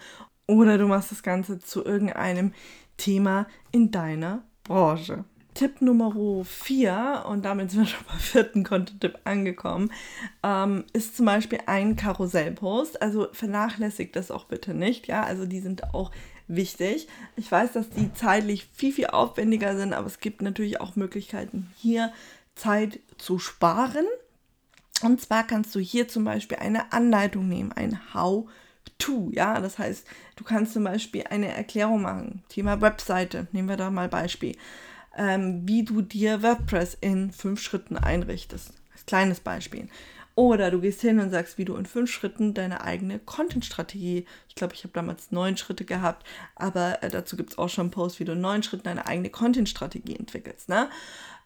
Oder 0.47 0.77
du 0.77 0.87
machst 0.87 1.11
das 1.11 1.23
Ganze 1.23 1.59
zu 1.59 1.83
irgendeinem 1.83 2.53
Thema 2.97 3.47
in 3.71 3.91
deiner 3.91 4.43
Branche. 4.63 5.25
Tipp 5.59 5.81
Nummer 5.81 6.45
4, 6.45 7.25
und 7.27 7.43
damit 7.43 7.69
sind 7.69 7.81
wir 7.81 7.87
schon 7.87 8.05
beim 8.07 8.17
vierten 8.17 8.63
Content-Tipp 8.63 9.19
angekommen, 9.25 9.91
ähm, 10.41 10.85
ist 10.93 11.17
zum 11.17 11.25
Beispiel 11.25 11.59
ein 11.65 11.97
Karussellpost. 11.97 13.01
Also 13.01 13.27
vernachlässigt 13.33 14.15
das 14.15 14.31
auch 14.31 14.45
bitte 14.45 14.73
nicht. 14.73 15.07
Ja, 15.07 15.23
also 15.23 15.45
die 15.45 15.59
sind 15.59 15.93
auch 15.93 16.11
wichtig. 16.47 17.09
Ich 17.35 17.51
weiß, 17.51 17.73
dass 17.73 17.89
die 17.89 18.13
zeitlich 18.13 18.69
viel, 18.73 18.93
viel 18.93 19.07
aufwendiger 19.07 19.75
sind, 19.75 19.91
aber 19.91 20.07
es 20.07 20.21
gibt 20.21 20.41
natürlich 20.41 20.79
auch 20.79 20.95
Möglichkeiten, 20.95 21.73
hier 21.75 22.13
Zeit 22.55 23.01
zu 23.17 23.37
sparen. 23.37 24.05
Und 25.01 25.19
zwar 25.19 25.45
kannst 25.45 25.75
du 25.75 25.81
hier 25.81 26.07
zum 26.07 26.23
Beispiel 26.23 26.59
eine 26.59 26.93
Anleitung 26.93 27.49
nehmen, 27.49 27.73
ein 27.73 27.99
How-To. 28.13 29.29
Ja, 29.33 29.59
das 29.59 29.77
heißt, 29.77 30.07
du 30.37 30.45
kannst 30.45 30.71
zum 30.71 30.85
Beispiel 30.85 31.25
eine 31.29 31.53
Erklärung 31.53 32.01
machen. 32.01 32.43
Thema 32.47 32.79
Webseite, 32.79 33.47
nehmen 33.51 33.67
wir 33.67 33.75
da 33.75 33.91
mal 33.91 34.07
Beispiel 34.07 34.55
ähm, 35.19 35.67
wie 35.67 35.83
du 35.83 36.01
dir 36.01 36.41
WordPress 36.41 36.97
in 37.01 37.31
fünf 37.31 37.61
Schritten 37.61 37.97
einrichtest. 37.97 38.71
Als 38.93 39.05
kleines 39.05 39.41
Beispiel. 39.41 39.89
Oder 40.33 40.71
du 40.71 40.79
gehst 40.79 41.01
hin 41.01 41.19
und 41.19 41.29
sagst, 41.31 41.57
wie 41.57 41.65
du 41.65 41.75
in 41.75 41.85
fünf 41.85 42.09
Schritten 42.09 42.53
deine 42.53 42.85
eigene 42.85 43.19
Content-Strategie, 43.19 44.25
ich 44.47 44.55
glaube, 44.55 44.73
ich 44.73 44.83
habe 44.85 44.93
damals 44.93 45.31
neun 45.31 45.57
Schritte 45.57 45.83
gehabt, 45.83 46.25
aber 46.55 47.03
äh, 47.03 47.09
dazu 47.09 47.35
gibt 47.35 47.51
es 47.51 47.57
auch 47.57 47.67
schon 47.67 47.87
einen 47.87 47.91
Post, 47.91 48.21
wie 48.21 48.25
du 48.25 48.31
in 48.31 48.39
neun 48.39 48.63
Schritten 48.63 48.85
deine 48.85 49.05
eigene 49.05 49.29
Content-Strategie 49.29 50.15
entwickelst. 50.15 50.69
Ne? 50.69 50.89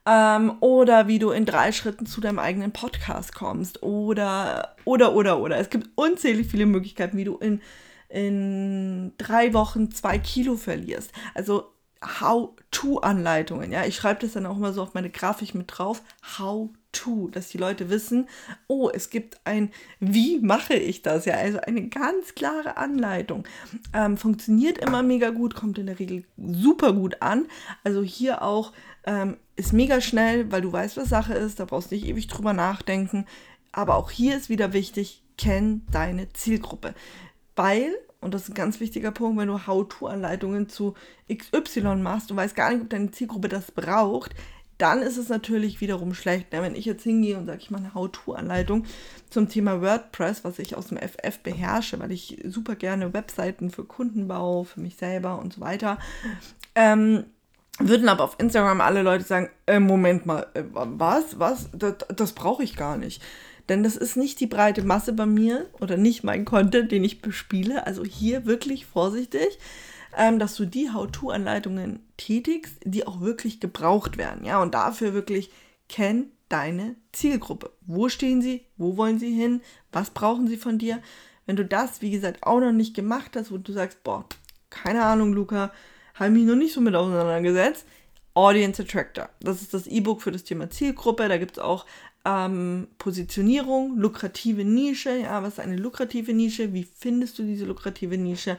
Ähm, 0.05 0.57
oder 0.59 1.07
wie 1.07 1.17
du 1.17 1.31
in 1.31 1.45
drei 1.45 1.71
Schritten 1.71 2.05
zu 2.05 2.21
deinem 2.21 2.37
eigenen 2.37 2.71
Podcast 2.71 3.33
kommst. 3.33 3.81
Oder, 3.81 4.75
oder, 4.85 5.15
oder, 5.15 5.39
oder. 5.39 5.57
Es 5.57 5.71
gibt 5.71 5.89
unzählig 5.95 6.45
viele 6.45 6.67
Möglichkeiten, 6.67 7.17
wie 7.17 7.23
du 7.23 7.37
in, 7.37 7.61
in 8.09 9.13
drei 9.17 9.55
Wochen 9.55 9.89
zwei 9.89 10.19
Kilo 10.19 10.55
verlierst. 10.55 11.11
Also 11.33 11.72
How-to-Anleitungen. 12.03 13.71
Ja, 13.71 13.85
ich 13.85 13.95
schreibe 13.95 14.21
das 14.21 14.33
dann 14.33 14.45
auch 14.45 14.57
immer 14.57 14.73
so 14.73 14.81
auf 14.81 14.93
meine 14.93 15.09
Grafik 15.09 15.55
mit 15.55 15.67
drauf. 15.67 16.01
How-to, 16.37 17.29
dass 17.29 17.49
die 17.49 17.57
Leute 17.57 17.89
wissen, 17.89 18.27
oh, 18.67 18.89
es 18.93 19.09
gibt 19.09 19.39
ein, 19.45 19.71
wie 19.99 20.39
mache 20.39 20.73
ich 20.73 21.01
das? 21.01 21.25
Ja, 21.25 21.35
also 21.35 21.59
eine 21.59 21.87
ganz 21.87 22.35
klare 22.35 22.77
Anleitung. 22.77 23.45
Ähm, 23.93 24.17
funktioniert 24.17 24.77
immer 24.77 25.03
mega 25.03 25.29
gut, 25.29 25.55
kommt 25.55 25.77
in 25.77 25.85
der 25.85 25.99
Regel 25.99 26.25
super 26.37 26.93
gut 26.93 27.21
an. 27.21 27.47
Also 27.83 28.03
hier 28.03 28.41
auch 28.41 28.73
ähm, 29.05 29.37
ist 29.55 29.73
mega 29.73 30.01
schnell, 30.01 30.51
weil 30.51 30.61
du 30.61 30.71
weißt, 30.71 30.97
was 30.97 31.09
Sache 31.09 31.33
ist. 31.33 31.59
Da 31.59 31.65
brauchst 31.65 31.91
du 31.91 31.95
nicht 31.95 32.07
ewig 32.07 32.27
drüber 32.27 32.53
nachdenken. 32.53 33.25
Aber 33.71 33.95
auch 33.95 34.11
hier 34.11 34.37
ist 34.37 34.49
wieder 34.49 34.73
wichtig, 34.73 35.23
kenn 35.37 35.85
deine 35.91 36.31
Zielgruppe. 36.33 36.93
Weil, 37.55 37.93
und 38.23 38.33
das 38.33 38.43
ist 38.43 38.49
ein 38.49 38.55
ganz 38.55 38.79
wichtiger 38.79 39.11
Punkt, 39.11 39.39
wenn 39.39 39.47
du 39.47 39.67
How-To-Anleitungen 39.67 40.69
zu 40.69 40.95
XY 41.31 41.95
machst 41.97 42.31
und 42.31 42.37
weißt 42.37 42.55
gar 42.55 42.71
nicht, 42.71 42.81
ob 42.81 42.89
deine 42.89 43.11
Zielgruppe 43.11 43.49
das 43.49 43.71
braucht, 43.71 44.33
dann 44.77 45.01
ist 45.01 45.17
es 45.17 45.29
natürlich 45.29 45.81
wiederum 45.81 46.13
schlecht. 46.13 46.51
Ne? 46.51 46.61
Wenn 46.61 46.75
ich 46.75 46.85
jetzt 46.85 47.03
hingehe 47.03 47.37
und 47.37 47.45
sage, 47.45 47.59
ich 47.61 47.71
mache 47.71 47.83
eine 47.83 47.93
How-To-Anleitung 47.93 48.85
zum 49.29 49.47
Thema 49.47 49.81
WordPress, 49.81 50.43
was 50.43 50.59
ich 50.59 50.75
aus 50.75 50.87
dem 50.87 50.97
FF 50.97 51.39
beherrsche, 51.39 51.99
weil 51.99 52.11
ich 52.11 52.41
super 52.45 52.75
gerne 52.75 53.13
Webseiten 53.13 53.69
für 53.69 53.85
Kunden 53.85 54.27
baue, 54.27 54.65
für 54.65 54.81
mich 54.81 54.95
selber 54.97 55.39
und 55.39 55.53
so 55.53 55.61
weiter, 55.61 55.99
ähm, 56.75 57.25
würden 57.79 58.09
aber 58.09 58.23
auf 58.23 58.35
Instagram 58.39 58.81
alle 58.81 59.03
Leute 59.03 59.23
sagen, 59.23 59.49
äh, 59.65 59.79
Moment 59.79 60.25
mal, 60.25 60.47
äh, 60.53 60.63
was, 60.71 61.39
was, 61.39 61.69
das, 61.73 61.95
das 62.15 62.33
brauche 62.33 62.63
ich 62.63 62.75
gar 62.75 62.97
nicht. 62.97 63.21
Denn 63.69 63.83
das 63.83 63.95
ist 63.95 64.17
nicht 64.17 64.39
die 64.39 64.47
breite 64.47 64.83
Masse 64.83 65.13
bei 65.13 65.25
mir 65.25 65.69
oder 65.79 65.97
nicht 65.97 66.23
mein 66.23 66.45
Content, 66.45 66.91
den 66.91 67.03
ich 67.03 67.21
bespiele. 67.21 67.87
Also 67.87 68.03
hier 68.03 68.45
wirklich 68.45 68.85
vorsichtig, 68.85 69.57
ähm, 70.17 70.39
dass 70.39 70.55
du 70.55 70.65
die 70.65 70.91
How-To-Anleitungen 70.91 71.99
tätigst, 72.17 72.75
die 72.83 73.07
auch 73.07 73.21
wirklich 73.21 73.59
gebraucht 73.59 74.17
werden. 74.17 74.45
Ja, 74.45 74.61
und 74.61 74.73
dafür 74.73 75.13
wirklich 75.13 75.51
kenn 75.87 76.31
deine 76.49 76.95
Zielgruppe. 77.13 77.71
Wo 77.81 78.09
stehen 78.09 78.41
sie? 78.41 78.65
Wo 78.77 78.97
wollen 78.97 79.17
sie 79.17 79.31
hin? 79.33 79.61
Was 79.91 80.09
brauchen 80.09 80.47
sie 80.47 80.57
von 80.57 80.77
dir? 80.77 81.01
Wenn 81.45 81.55
du 81.55 81.65
das, 81.65 82.01
wie 82.01 82.11
gesagt, 82.11 82.43
auch 82.43 82.59
noch 82.59 82.71
nicht 82.71 82.95
gemacht 82.95 83.35
hast, 83.35 83.51
wo 83.51 83.57
du 83.57 83.73
sagst, 83.73 84.03
boah, 84.03 84.25
keine 84.69 85.03
Ahnung, 85.03 85.33
Luca, 85.33 85.71
habe 86.15 86.31
mich 86.31 86.43
noch 86.43 86.55
nicht 86.55 86.73
so 86.73 86.81
mit 86.81 86.95
auseinandergesetzt. 86.95 87.85
Audience 88.35 88.81
Attractor. 88.81 89.29
Das 89.41 89.61
ist 89.61 89.73
das 89.73 89.85
E-Book 89.87 90.21
für 90.21 90.31
das 90.31 90.43
Thema 90.43 90.69
Zielgruppe. 90.69 91.27
Da 91.27 91.37
gibt 91.37 91.53
es 91.53 91.59
auch 91.59 91.85
ähm, 92.25 92.87
Positionierung, 92.97 93.97
lukrative 93.97 94.63
Nische. 94.63 95.17
Ja, 95.17 95.43
was 95.43 95.53
ist 95.53 95.59
eine 95.59 95.77
lukrative 95.77 96.33
Nische? 96.33 96.73
Wie 96.73 96.83
findest 96.83 97.39
du 97.39 97.43
diese 97.43 97.65
lukrative 97.65 98.17
Nische? 98.17 98.57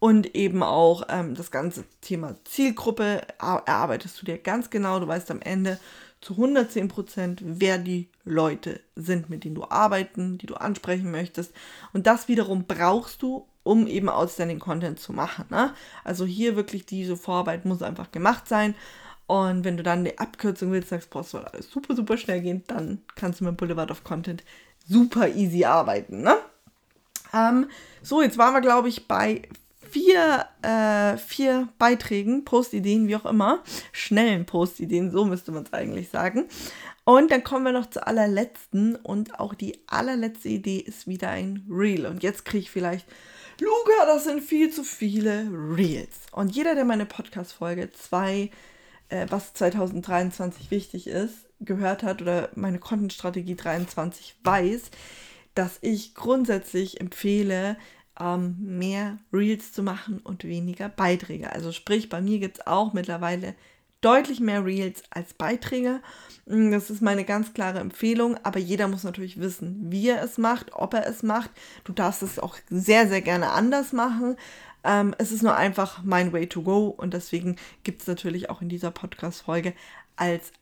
Und 0.00 0.36
eben 0.36 0.62
auch 0.62 1.02
ähm, 1.08 1.34
das 1.34 1.50
ganze 1.50 1.84
Thema 2.00 2.36
Zielgruppe 2.44 3.22
erarbeitest 3.40 4.20
du 4.20 4.26
dir 4.26 4.38
ganz 4.38 4.70
genau. 4.70 5.00
Du 5.00 5.08
weißt 5.08 5.30
am 5.30 5.40
Ende 5.40 5.78
zu 6.20 6.34
110 6.34 6.88
Prozent, 6.88 7.40
wer 7.44 7.78
die 7.78 8.08
Leute 8.24 8.80
sind, 8.94 9.30
mit 9.30 9.44
denen 9.44 9.54
du 9.54 9.64
arbeiten, 9.68 10.38
die 10.38 10.46
du 10.46 10.54
ansprechen 10.54 11.10
möchtest. 11.10 11.52
Und 11.92 12.06
das 12.06 12.28
wiederum 12.28 12.64
brauchst 12.66 13.22
du, 13.22 13.46
um 13.62 13.86
eben 13.86 14.08
Outstanding 14.08 14.58
Content 14.60 15.00
zu 15.00 15.12
machen. 15.12 15.46
Ne? 15.50 15.74
Also 16.04 16.24
hier 16.24 16.56
wirklich 16.56 16.86
diese 16.86 17.16
Vorarbeit 17.16 17.64
muss 17.64 17.82
einfach 17.82 18.10
gemacht 18.12 18.48
sein. 18.48 18.74
Und 19.28 19.62
wenn 19.62 19.76
du 19.76 19.82
dann 19.82 20.04
die 20.04 20.18
Abkürzung 20.18 20.72
willst, 20.72 20.88
sagst, 20.88 21.10
boah, 21.10 21.20
es 21.20 21.30
soll 21.30 21.44
alles 21.44 21.70
super, 21.70 21.94
super 21.94 22.16
schnell 22.16 22.40
gehen, 22.40 22.64
dann 22.66 23.02
kannst 23.14 23.40
du 23.40 23.44
mit 23.44 23.58
Boulevard 23.58 23.90
of 23.90 24.02
Content 24.02 24.42
super 24.88 25.28
easy 25.28 25.66
arbeiten. 25.66 26.22
Ne? 26.22 26.34
Ähm, 27.34 27.68
so, 28.02 28.22
jetzt 28.22 28.38
waren 28.38 28.54
wir, 28.54 28.62
glaube 28.62 28.88
ich, 28.88 29.06
bei 29.06 29.42
vier, 29.90 30.46
äh, 30.62 31.18
vier 31.18 31.68
Beiträgen, 31.78 32.46
Postideen, 32.46 33.06
wie 33.06 33.16
auch 33.16 33.26
immer. 33.26 33.62
Schnellen 33.92 34.46
Postideen, 34.46 35.10
so 35.10 35.26
müsste 35.26 35.52
man 35.52 35.64
es 35.64 35.74
eigentlich 35.74 36.08
sagen. 36.08 36.46
Und 37.04 37.30
dann 37.30 37.44
kommen 37.44 37.66
wir 37.66 37.72
noch 37.72 37.90
zur 37.90 38.06
allerletzten. 38.08 38.96
Und 38.96 39.38
auch 39.38 39.52
die 39.52 39.78
allerletzte 39.88 40.48
Idee 40.48 40.78
ist 40.78 41.06
wieder 41.06 41.28
ein 41.28 41.66
Reel. 41.70 42.06
Und 42.06 42.22
jetzt 42.22 42.46
kriege 42.46 42.62
ich 42.62 42.70
vielleicht, 42.70 43.06
Luca, 43.60 44.06
das 44.06 44.24
sind 44.24 44.42
viel 44.42 44.70
zu 44.70 44.84
viele 44.84 45.48
Reels. 45.52 46.16
Und 46.32 46.56
jeder, 46.56 46.74
der 46.74 46.86
meine 46.86 47.04
Podcast-Folge 47.04 47.92
zwei 47.92 48.50
äh, 49.08 49.26
was 49.30 49.52
2023 49.54 50.70
wichtig 50.70 51.06
ist, 51.06 51.34
gehört 51.60 52.02
hat 52.02 52.22
oder 52.22 52.50
meine 52.54 52.78
Content-Strategie 52.78 53.56
23 53.56 54.36
weiß, 54.44 54.90
dass 55.54 55.78
ich 55.80 56.14
grundsätzlich 56.14 57.00
empfehle, 57.00 57.76
ähm, 58.20 58.56
mehr 58.58 59.18
Reels 59.32 59.72
zu 59.72 59.82
machen 59.82 60.18
und 60.18 60.44
weniger 60.44 60.88
Beiträge. 60.88 61.52
Also 61.52 61.72
sprich, 61.72 62.08
bei 62.08 62.20
mir 62.20 62.38
gibt 62.38 62.58
es 62.58 62.66
auch 62.66 62.92
mittlerweile 62.92 63.54
deutlich 64.00 64.40
mehr 64.40 64.64
Reels 64.64 65.02
als 65.10 65.34
Beiträge. 65.34 66.00
Mm, 66.46 66.70
das 66.70 66.90
ist 66.90 67.02
meine 67.02 67.24
ganz 67.24 67.52
klare 67.52 67.80
Empfehlung, 67.80 68.36
aber 68.44 68.58
jeder 68.58 68.88
muss 68.88 69.04
natürlich 69.04 69.40
wissen, 69.40 69.90
wie 69.90 70.08
er 70.08 70.22
es 70.22 70.38
macht, 70.38 70.72
ob 70.72 70.94
er 70.94 71.06
es 71.06 71.22
macht. 71.22 71.50
Du 71.84 71.92
darfst 71.92 72.22
es 72.22 72.38
auch 72.38 72.56
sehr, 72.70 73.08
sehr 73.08 73.22
gerne 73.22 73.50
anders 73.50 73.92
machen. 73.92 74.36
Ähm, 74.84 75.14
es 75.18 75.32
ist 75.32 75.42
nur 75.42 75.56
einfach 75.56 76.02
mein 76.04 76.32
Way 76.32 76.46
to 76.48 76.62
go 76.62 76.88
und 76.88 77.14
deswegen 77.14 77.56
gibt 77.82 78.00
es 78.02 78.06
natürlich 78.06 78.50
auch 78.50 78.62
in 78.62 78.68
dieser 78.68 78.90
Podcast-Folge 78.90 79.74
als 80.16 80.52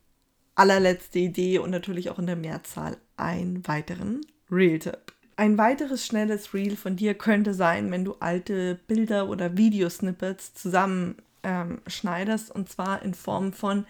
allerletzte 0.55 1.19
Idee 1.19 1.59
und 1.59 1.71
natürlich 1.71 2.11
auch 2.11 2.19
in 2.19 2.27
der 2.27 2.37
Mehrzahl 2.37 2.97
einen 3.17 3.67
weiteren 3.69 4.23
Reel-Tipp. 4.51 5.13
Ein 5.37 5.59
weiteres 5.59 6.07
schnelles 6.07 6.55
Reel 6.55 6.77
von 6.77 6.97
dir 6.97 7.13
könnte 7.13 7.53
sein, 7.53 7.91
wenn 7.91 8.07
du 8.07 8.15
alte 8.21 8.81
Bilder 8.87 9.29
oder 9.29 9.59
Videosnippets 9.59 10.55
zusammenschneidest 10.55 12.51
ähm, 12.51 12.57
und 12.57 12.71
zwar 12.71 13.03
in 13.03 13.13
Form 13.13 13.53
von 13.53 13.85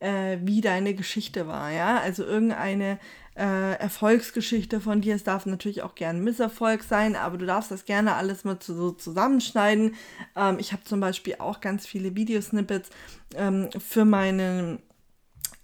äh, 0.00 0.38
wie 0.42 0.60
deine 0.60 0.94
Geschichte 0.94 1.46
war, 1.46 1.70
ja, 1.70 1.98
also 2.00 2.24
irgendeine 2.24 2.98
äh, 3.40 3.72
Erfolgsgeschichte 3.74 4.80
von 4.80 5.00
dir. 5.00 5.14
Es 5.14 5.24
darf 5.24 5.46
natürlich 5.46 5.82
auch 5.82 5.94
gern 5.94 6.22
Misserfolg 6.22 6.82
sein, 6.82 7.16
aber 7.16 7.38
du 7.38 7.46
darfst 7.46 7.70
das 7.70 7.86
gerne 7.86 8.14
alles 8.14 8.44
mal 8.44 8.58
zu, 8.58 8.74
so 8.74 8.90
zusammenschneiden. 8.90 9.94
Ähm, 10.36 10.58
ich 10.58 10.72
habe 10.72 10.84
zum 10.84 11.00
Beispiel 11.00 11.36
auch 11.38 11.60
ganz 11.60 11.86
viele 11.86 12.14
Videosnippets 12.14 12.90
ähm, 13.34 13.70
für 13.78 14.04
meine 14.04 14.78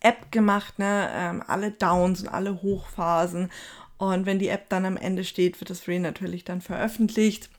App 0.00 0.33
gemacht, 0.33 0.78
ne? 0.78 1.11
Ähm, 1.12 1.42
alle 1.47 1.71
Downs 1.71 2.23
und 2.23 2.28
alle 2.28 2.62
Hochphasen 2.62 3.50
und 3.99 4.26
wenn 4.26 4.38
die 4.38 4.49
App 4.49 4.68
dann 4.68 4.85
am 4.85 4.97
Ende 4.97 5.25
steht, 5.25 5.61
wird 5.61 5.71
das 5.71 5.88
Reel 5.88 6.00
natürlich 6.00 6.45
dann 6.45 6.61
veröffentlicht. 6.61 7.50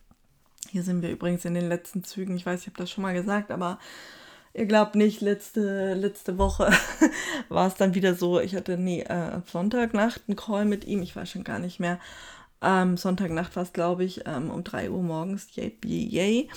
Hier 0.70 0.84
sind 0.84 1.02
wir 1.02 1.12
übrigens 1.12 1.46
in 1.46 1.54
den 1.54 1.70
letzten 1.70 2.04
Zügen. 2.04 2.36
Ich 2.36 2.46
weiß, 2.46 2.62
ich 2.62 2.68
habe 2.68 2.78
das 2.78 2.92
schon 2.92 3.02
mal 3.02 3.14
gesagt, 3.14 3.52
aber 3.52 3.80
ihr 4.58 4.66
glaubt 4.66 4.96
nicht, 4.96 5.22
letzte, 5.22 5.94
letzte 5.94 6.38
Woche 6.38 6.72
war 7.50 7.68
es 7.68 7.76
dann 7.76 7.94
wieder 7.94 8.16
so. 8.16 8.40
Ich 8.40 8.56
hatte, 8.56 8.78
nee, 8.78 9.02
äh, 9.02 9.42
Sonntagnacht 9.46 10.24
einen 10.28 10.36
Call 10.36 10.66
mit 10.66 10.86
ihm. 10.86 11.02
Ich 11.04 11.16
weiß 11.16 11.30
schon 11.30 11.44
gar 11.44 11.60
nicht 11.60 11.80
mehr. 11.80 12.00
Ähm, 12.62 12.98
Sonntagnacht 12.98 13.56
war 13.56 13.64
es, 13.64 13.74
glaube 13.74 14.04
ich, 14.04 14.26
ähm, 14.26 14.50
um 14.50 14.64
3 14.64 14.90
Uhr 14.90 15.04
morgens. 15.04 15.56
Yay, 15.56 15.78
yay. 15.84 16.50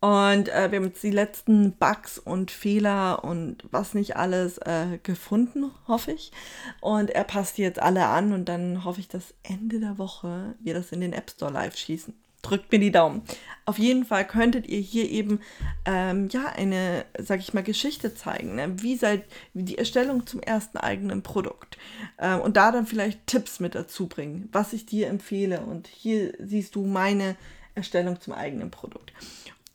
Und 0.00 0.48
äh, 0.50 0.70
wir 0.70 0.78
haben 0.78 0.86
jetzt 0.86 1.02
die 1.02 1.10
letzten 1.10 1.72
Bugs 1.72 2.18
und 2.18 2.50
Fehler 2.50 3.24
und 3.24 3.64
was 3.70 3.94
nicht 3.94 4.16
alles 4.16 4.58
äh, 4.58 4.98
gefunden, 5.02 5.70
hoffe 5.88 6.12
ich. 6.12 6.32
Und 6.80 7.10
er 7.10 7.24
passt 7.24 7.58
jetzt 7.58 7.80
alle 7.80 8.06
an 8.06 8.32
und 8.32 8.46
dann 8.46 8.84
hoffe 8.84 9.00
ich, 9.00 9.08
dass 9.08 9.34
Ende 9.42 9.80
der 9.80 9.98
Woche 9.98 10.54
wir 10.60 10.74
das 10.74 10.92
in 10.92 11.00
den 11.00 11.12
App 11.12 11.30
Store 11.30 11.52
live 11.52 11.76
schießen. 11.76 12.14
Drückt 12.46 12.70
mir 12.70 12.78
die 12.78 12.92
Daumen. 12.92 13.22
Auf 13.64 13.80
jeden 13.80 14.04
Fall 14.04 14.24
könntet 14.24 14.68
ihr 14.68 14.78
hier 14.78 15.10
eben 15.10 15.40
ähm, 15.84 16.28
ja 16.30 16.46
eine, 16.54 17.04
sag 17.18 17.40
ich 17.40 17.52
mal, 17.52 17.64
Geschichte 17.64 18.14
zeigen. 18.14 18.54
Ne? 18.54 18.80
Wie 18.80 18.96
seid 18.96 19.24
die 19.54 19.76
Erstellung 19.76 20.24
zum 20.28 20.40
ersten 20.40 20.78
eigenen 20.78 21.22
Produkt 21.22 21.76
ähm, 22.18 22.40
und 22.42 22.56
da 22.56 22.70
dann 22.70 22.86
vielleicht 22.86 23.26
Tipps 23.26 23.58
mit 23.58 23.74
dazu 23.74 24.06
bringen, 24.06 24.48
was 24.52 24.72
ich 24.72 24.86
dir 24.86 25.08
empfehle. 25.08 25.62
Und 25.62 25.88
hier 25.88 26.34
siehst 26.38 26.76
du 26.76 26.86
meine 26.86 27.34
Erstellung 27.74 28.20
zum 28.20 28.34
eigenen 28.34 28.70
Produkt. 28.70 29.12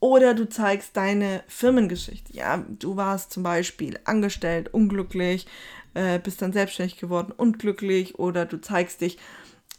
Oder 0.00 0.32
du 0.32 0.48
zeigst 0.48 0.96
deine 0.96 1.44
Firmengeschichte. 1.46 2.32
Ja, 2.32 2.64
du 2.66 2.96
warst 2.96 3.30
zum 3.30 3.42
Beispiel 3.42 4.00
angestellt, 4.04 4.72
unglücklich, 4.72 5.46
äh, 5.92 6.18
bist 6.18 6.40
dann 6.40 6.54
selbstständig 6.54 6.96
geworden, 6.96 7.32
unglücklich. 7.36 8.18
Oder 8.18 8.46
du 8.46 8.58
zeigst 8.58 9.02
dich 9.02 9.18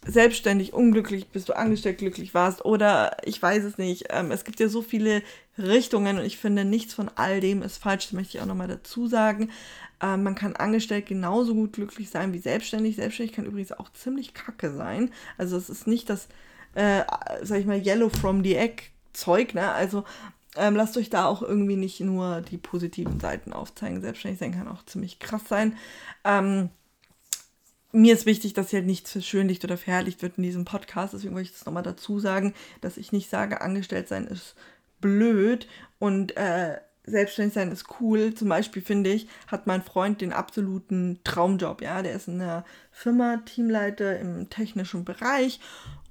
selbstständig, 0.06 0.74
unglücklich, 0.74 1.28
bis 1.28 1.46
du 1.46 1.56
angestellt, 1.56 2.00
glücklich 2.00 2.34
warst. 2.34 2.66
Oder 2.66 3.18
ich 3.24 3.42
weiß 3.42 3.64
es 3.64 3.78
nicht. 3.78 4.06
Ähm, 4.10 4.32
es 4.32 4.44
gibt 4.44 4.60
ja 4.60 4.68
so 4.68 4.82
viele 4.82 5.22
Richtungen 5.58 6.18
und 6.18 6.26
ich 6.26 6.38
finde, 6.38 6.66
nichts 6.66 6.94
von 6.94 7.10
all 7.16 7.40
dem 7.40 7.62
ist 7.62 7.78
falsch. 7.78 8.06
Das 8.06 8.14
möchte 8.14 8.38
ich 8.38 8.44
auch 8.44 8.48
nochmal 8.48 8.68
dazu 8.68 9.08
sagen. 9.08 9.50
Ähm, 10.02 10.24
man 10.24 10.36
kann 10.36 10.56
angestellt 10.56 11.06
genauso 11.06 11.54
gut 11.54 11.74
glücklich 11.74 12.10
sein 12.10 12.34
wie 12.34 12.40
selbstständig. 12.40 12.96
Selbstständig 12.96 13.36
kann 13.36 13.46
übrigens 13.46 13.72
auch 13.72 13.92
ziemlich 13.94 14.34
kacke 14.34 14.74
sein. 14.74 15.12
Also 15.38 15.58
es 15.58 15.70
ist 15.70 15.88
nicht 15.88 16.10
das, 16.10 16.28
äh, 16.76 17.04
sag 17.42 17.60
ich 17.60 17.66
mal, 17.66 17.86
Yellow 17.86 18.10
from 18.10 18.44
the 18.44 18.56
Egg 18.56 18.84
Zeug, 19.14 19.54
ne? 19.54 19.72
Also 19.72 20.04
ähm, 20.56 20.76
lasst 20.76 20.98
euch 20.98 21.10
da 21.10 21.26
auch 21.26 21.42
irgendwie 21.42 21.76
nicht 21.76 22.00
nur 22.00 22.42
die 22.42 22.58
positiven 22.58 23.20
Seiten 23.20 23.54
aufzeigen. 23.54 24.02
Selbstständig 24.02 24.40
sein 24.40 24.54
kann 24.54 24.68
auch 24.68 24.84
ziemlich 24.86 25.20
krass 25.20 25.44
sein. 25.48 25.78
Ähm, 26.24 26.70
mir 27.94 28.14
ist 28.14 28.26
wichtig, 28.26 28.54
dass 28.54 28.72
hier 28.72 28.80
halt 28.80 28.88
nichts 28.88 29.12
verschönlicht 29.12 29.64
oder 29.64 29.78
verherrlicht 29.78 30.22
wird 30.22 30.38
in 30.38 30.44
diesem 30.44 30.66
Podcast. 30.66 31.14
Deswegen 31.14 31.36
wollte 31.36 31.50
ich 31.50 31.54
das 31.54 31.66
nochmal 31.66 31.84
dazu 31.84 32.20
sagen, 32.20 32.54
dass 32.82 32.98
ich 32.98 33.12
nicht 33.12 33.30
sage, 33.30 33.62
angestellt 33.62 34.08
sein 34.08 34.28
ist 34.28 34.56
blöd 35.00 35.68
und 36.00 36.36
äh, 36.36 36.78
selbstständig 37.06 37.54
sein 37.54 37.72
ist 37.72 37.86
cool. 38.00 38.34
Zum 38.34 38.50
Beispiel 38.50 38.82
finde 38.82 39.12
ich, 39.12 39.28
hat 39.48 39.68
mein 39.68 39.84
Freund 39.84 40.22
den 40.22 40.34
absoluten 40.34 41.20
Traumjob. 41.24 41.82
Ja, 41.82 42.02
der 42.02 42.14
ist 42.14 42.28
in 42.28 42.40
der 42.40 42.66
Firma 42.92 43.38
Teamleiter 43.46 44.20
im 44.20 44.50
technischen 44.50 45.06
Bereich 45.06 45.60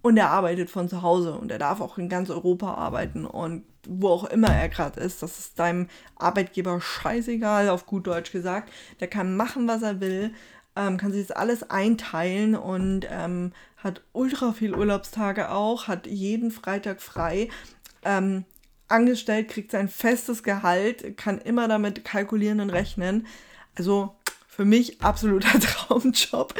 und 0.02 0.16
er 0.16 0.30
arbeitet 0.30 0.70
von 0.70 0.88
zu 0.88 1.02
Hause 1.02 1.34
und 1.34 1.50
er 1.50 1.58
darf 1.58 1.80
auch 1.80 1.98
in 1.98 2.08
ganz 2.08 2.30
Europa 2.30 2.74
arbeiten 2.74 3.24
und 3.24 3.64
wo 3.88 4.10
auch 4.10 4.24
immer 4.24 4.54
er 4.54 4.68
gerade 4.68 5.00
ist, 5.00 5.22
das 5.22 5.40
ist 5.40 5.58
deinem 5.58 5.88
Arbeitgeber 6.14 6.80
scheißegal, 6.80 7.68
auf 7.68 7.86
gut 7.86 8.06
Deutsch 8.06 8.30
gesagt. 8.30 8.72
Der 9.00 9.08
kann 9.08 9.36
machen, 9.36 9.66
was 9.66 9.82
er 9.82 10.00
will, 10.00 10.32
ähm, 10.76 10.96
kann 10.96 11.12
sich 11.12 11.26
das 11.26 11.36
alles 11.36 11.70
einteilen 11.70 12.54
und 12.54 13.06
ähm, 13.10 13.52
hat 13.76 14.02
ultra 14.12 14.52
viel 14.52 14.74
Urlaubstage 14.74 15.50
auch, 15.50 15.88
hat 15.88 16.06
jeden 16.06 16.50
Freitag 16.50 17.00
frei. 17.00 17.48
Ähm, 18.04 18.44
angestellt, 18.88 19.48
kriegt 19.48 19.70
sein 19.70 19.88
festes 19.88 20.42
Gehalt, 20.42 21.16
kann 21.16 21.38
immer 21.38 21.66
damit 21.66 22.04
kalkulieren 22.04 22.60
und 22.60 22.70
rechnen. 22.70 23.26
Also 23.76 24.14
für 24.46 24.64
mich 24.64 25.00
absoluter 25.02 25.58
Traumjob. 25.60 26.54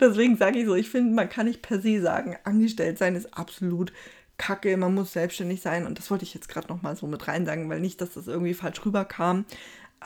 Deswegen 0.00 0.36
sage 0.36 0.58
ich 0.58 0.66
so, 0.66 0.74
ich 0.74 0.90
finde, 0.90 1.14
man 1.14 1.28
kann 1.28 1.46
nicht 1.46 1.62
per 1.62 1.80
se 1.80 2.00
sagen, 2.00 2.36
angestellt 2.44 2.98
sein 2.98 3.16
ist 3.16 3.34
absolut 3.34 3.92
kacke, 4.36 4.76
man 4.76 4.94
muss 4.94 5.12
selbstständig 5.12 5.60
sein. 5.62 5.86
Und 5.86 5.98
das 5.98 6.10
wollte 6.10 6.24
ich 6.24 6.34
jetzt 6.34 6.48
gerade 6.48 6.68
nochmal 6.68 6.94
so 6.94 7.06
mit 7.06 7.26
rein 7.26 7.46
sagen, 7.46 7.68
weil 7.68 7.80
nicht, 7.80 8.00
dass 8.00 8.12
das 8.12 8.28
irgendwie 8.28 8.54
falsch 8.54 8.84
rüberkam, 8.84 9.46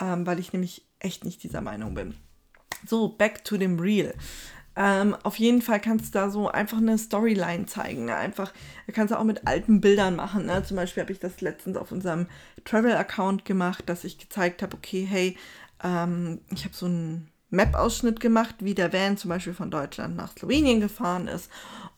ähm, 0.00 0.26
weil 0.26 0.38
ich 0.38 0.52
nämlich 0.52 0.86
echt 1.00 1.24
nicht 1.24 1.42
dieser 1.42 1.60
Meinung 1.60 1.94
bin. 1.94 2.14
So, 2.86 3.08
back 3.08 3.44
to 3.44 3.56
dem 3.56 3.78
Real. 3.78 4.14
Ähm, 4.74 5.14
auf 5.22 5.36
jeden 5.36 5.60
Fall 5.60 5.80
kannst 5.80 6.14
du 6.14 6.18
da 6.18 6.30
so 6.30 6.48
einfach 6.48 6.78
eine 6.78 6.96
Storyline 6.96 7.66
zeigen. 7.66 8.06
Ne? 8.06 8.16
Einfach, 8.16 8.52
kannst 8.92 9.12
du 9.12 9.18
auch 9.18 9.24
mit 9.24 9.46
alten 9.46 9.80
Bildern 9.80 10.16
machen. 10.16 10.46
Ne? 10.46 10.62
Zum 10.64 10.76
Beispiel 10.76 11.02
habe 11.02 11.12
ich 11.12 11.18
das 11.18 11.40
letztens 11.40 11.76
auf 11.76 11.92
unserem 11.92 12.26
Travel-Account 12.64 13.44
gemacht, 13.44 13.84
dass 13.86 14.04
ich 14.04 14.18
gezeigt 14.18 14.62
habe, 14.62 14.76
okay, 14.76 15.06
hey, 15.08 15.36
ähm, 15.84 16.40
ich 16.50 16.64
habe 16.64 16.74
so 16.74 16.86
einen 16.86 17.28
Map-Ausschnitt 17.50 18.18
gemacht, 18.18 18.56
wie 18.60 18.74
der 18.74 18.92
Van 18.94 19.18
zum 19.18 19.28
Beispiel 19.28 19.52
von 19.52 19.70
Deutschland 19.70 20.16
nach 20.16 20.32
Slowenien 20.32 20.80
gefahren 20.80 21.28
ist. 21.28 21.50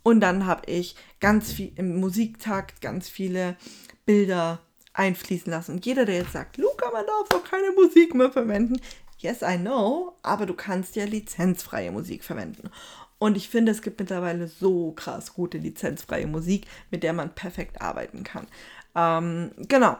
Und 0.03 0.21
dann 0.21 0.47
habe 0.47 0.69
ich 0.69 0.97
ganz 1.21 1.53
viel 1.53 1.73
im 1.77 2.01
Musiktakt 2.01 2.81
ganz 2.81 3.09
viele 3.09 3.57
Bilder 4.05 4.59
einfließen 4.95 5.51
lassen. 5.51 5.73
Und 5.77 5.87
jeder, 5.87 6.05
der 6.05 6.17
jetzt 6.17 6.33
sagt, 6.33 6.57
Luca, 6.57 6.91
man 6.93 7.07
darf 7.07 7.29
doch 7.29 7.45
keine 7.45 7.71
Musik 7.73 8.15
mehr 8.15 8.31
verwenden, 8.31 8.81
yes, 9.25 9.43
I 9.43 9.57
know, 9.57 10.13
aber 10.23 10.47
du 10.47 10.55
kannst 10.55 10.95
ja 10.97 11.05
lizenzfreie 11.05 11.91
Musik 11.91 12.23
verwenden. 12.23 12.71
Und 13.19 13.37
ich 13.37 13.49
finde, 13.49 13.73
es 13.73 13.81
gibt 13.81 13.99
mittlerweile 13.99 14.49
so 14.49 14.93
krass 14.93 15.33
gute 15.33 15.59
lizenzfreie 15.59 16.27
Musik, 16.27 16.67
mit 16.91 17.03
der 17.03 17.15
man 17.15 17.35
perfekt 17.35 17.81
arbeiten 17.81 18.23
kann. 18.23 18.47
Ähm, 18.95 19.51
genau. 19.57 19.97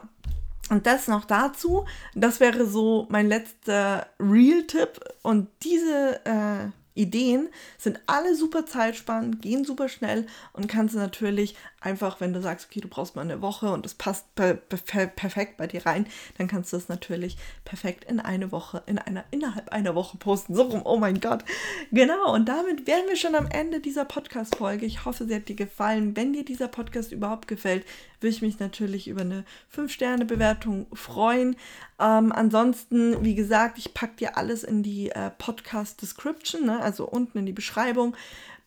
Und 0.69 0.85
das 0.85 1.07
noch 1.07 1.25
dazu. 1.25 1.85
Das 2.13 2.39
wäre 2.39 2.65
so 2.65 3.07
mein 3.09 3.27
letzter 3.27 4.07
Real-Tipp. 4.19 4.99
Und 5.23 5.49
diese 5.63 6.21
äh, 6.25 6.69
Ideen 6.95 7.49
sind 7.77 7.99
alle 8.07 8.35
super 8.35 8.65
zeitsparend, 8.65 9.41
gehen 9.41 9.65
super 9.65 9.89
schnell 9.89 10.25
und 10.53 10.67
kannst 10.67 10.95
du 10.95 10.99
natürlich 10.99 11.55
einfach, 11.81 12.19
wenn 12.19 12.33
du 12.33 12.41
sagst, 12.41 12.67
okay, 12.69 12.79
du 12.79 12.87
brauchst 12.87 13.15
mal 13.15 13.21
eine 13.21 13.41
Woche 13.41 13.71
und 13.71 13.85
das 13.85 13.93
passt 13.93 14.33
per, 14.33 14.55
per, 14.55 15.07
perfekt 15.07 15.57
bei 15.57 15.67
dir 15.67 15.85
rein, 15.85 16.07
dann 16.37 16.47
kannst 16.47 16.73
du 16.73 16.77
es 16.77 16.89
natürlich 16.89 17.37
perfekt 17.63 18.05
in 18.05 18.19
eine 18.19 18.51
Woche, 18.51 18.81
in 18.87 18.97
einer, 18.97 19.23
innerhalb 19.31 19.69
einer 19.69 19.93
Woche 19.93 20.17
posten. 20.17 20.55
So 20.55 20.63
rum, 20.63 20.81
oh 20.85 20.97
mein 20.97 21.19
Gott. 21.19 21.43
Genau, 21.91 22.33
und 22.33 22.49
damit 22.49 22.87
wären 22.87 23.07
wir 23.07 23.15
schon 23.15 23.35
am 23.35 23.47
Ende 23.47 23.81
dieser 23.81 24.05
Podcast-Folge. 24.05 24.85
Ich 24.85 25.05
hoffe, 25.05 25.25
sie 25.25 25.35
hat 25.35 25.47
dir 25.47 25.55
gefallen. 25.55 26.15
Wenn 26.15 26.33
dir 26.33 26.43
dieser 26.43 26.67
Podcast 26.67 27.11
überhaupt 27.11 27.47
gefällt, 27.47 27.85
würde 28.19 28.35
ich 28.35 28.41
mich 28.41 28.59
natürlich 28.59 29.07
über 29.07 29.21
eine 29.21 29.45
5-Sterne-Bewertung 29.75 30.87
freuen. 30.93 31.55
Ähm, 31.99 32.31
ansonsten, 32.31 33.23
wie 33.23 33.35
gesagt, 33.35 33.77
ich 33.77 33.93
packe 33.93 34.17
dir 34.17 34.37
alles 34.37 34.63
in 34.63 34.83
die 34.83 35.09
äh, 35.09 35.31
Podcast-Description, 35.37 36.65
ne? 36.65 36.79
also 36.79 37.07
unten 37.07 37.39
in 37.39 37.45
die 37.45 37.53
Beschreibung. 37.53 38.15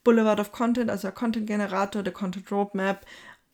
Boulevard 0.03 0.39
of 0.39 0.51
Content, 0.51 0.89
also 0.89 1.03
der 1.03 1.11
Content-Generator, 1.11 2.03
der 2.03 2.13
Content-Roadmap 2.13 3.05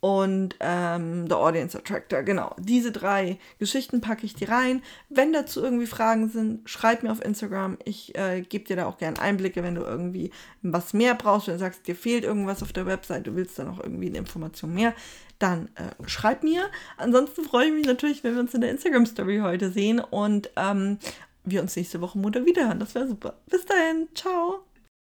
und 0.06 0.56
ähm, 0.60 1.26
The 1.28 1.34
Audience 1.34 1.76
Attractor. 1.76 2.22
Genau, 2.22 2.56
diese 2.60 2.92
drei 2.92 3.40
Geschichten 3.58 4.02
packe 4.02 4.24
ich 4.24 4.36
dir 4.36 4.50
rein. 4.50 4.84
Wenn 5.10 5.34
dazu 5.34 5.64
irgendwie 5.64 5.88
Fragen 5.88 6.30
sind, 6.30 6.70
schreib 6.70 7.02
mir 7.02 7.12
auf 7.12 7.26
Instagram. 7.26 7.80
Ich 7.86 8.16
äh, 8.16 8.42
gebe 8.42 8.66
dir 8.66 8.76
da 8.76 8.86
auch 8.86 9.00
gerne 9.00 9.20
Einblicke, 9.20 9.64
wenn 9.64 9.74
du 9.74 9.82
irgendwie 9.82 10.30
was 10.62 10.94
mehr 10.94 11.16
brauchst, 11.16 11.48
wenn 11.48 11.56
du 11.56 11.60
sagst, 11.60 11.88
dir 11.88 11.96
fehlt 11.96 12.24
irgendwas 12.24 12.62
auf 12.62 12.72
der 12.72 12.86
Website, 12.86 13.26
du 13.26 13.36
willst 13.36 13.58
dann 13.58 13.68
auch 13.68 13.80
irgendwie 13.80 14.10
eine 14.10 14.20
Information 14.20 14.76
mehr, 14.76 14.94
dann 15.40 15.70
äh, 15.74 16.08
schreib 16.08 16.44
mir. 16.44 16.70
Ansonsten 16.98 17.44
freue 17.44 17.70
ich 17.70 17.74
mich 17.74 17.88
natürlich, 17.88 18.24
wenn 18.24 18.36
wir 18.36 18.42
uns 18.42 18.54
in 18.54 18.62
der 18.62 18.70
Instagram-Story 18.70 19.40
heute 19.40 19.72
sehen 19.72 20.00
und 20.00 20.52
ähm, 20.56 21.00
wir 21.46 21.64
uns 21.64 21.76
nächste 21.76 22.00
Woche 22.00 22.20
Montag 22.20 22.46
wiederhören. 22.46 22.80
Das 22.80 22.94
wäre 22.94 23.08
super. 23.08 23.34
Bis 23.50 23.66
dahin. 23.66 24.08
Ciao. 24.14 24.66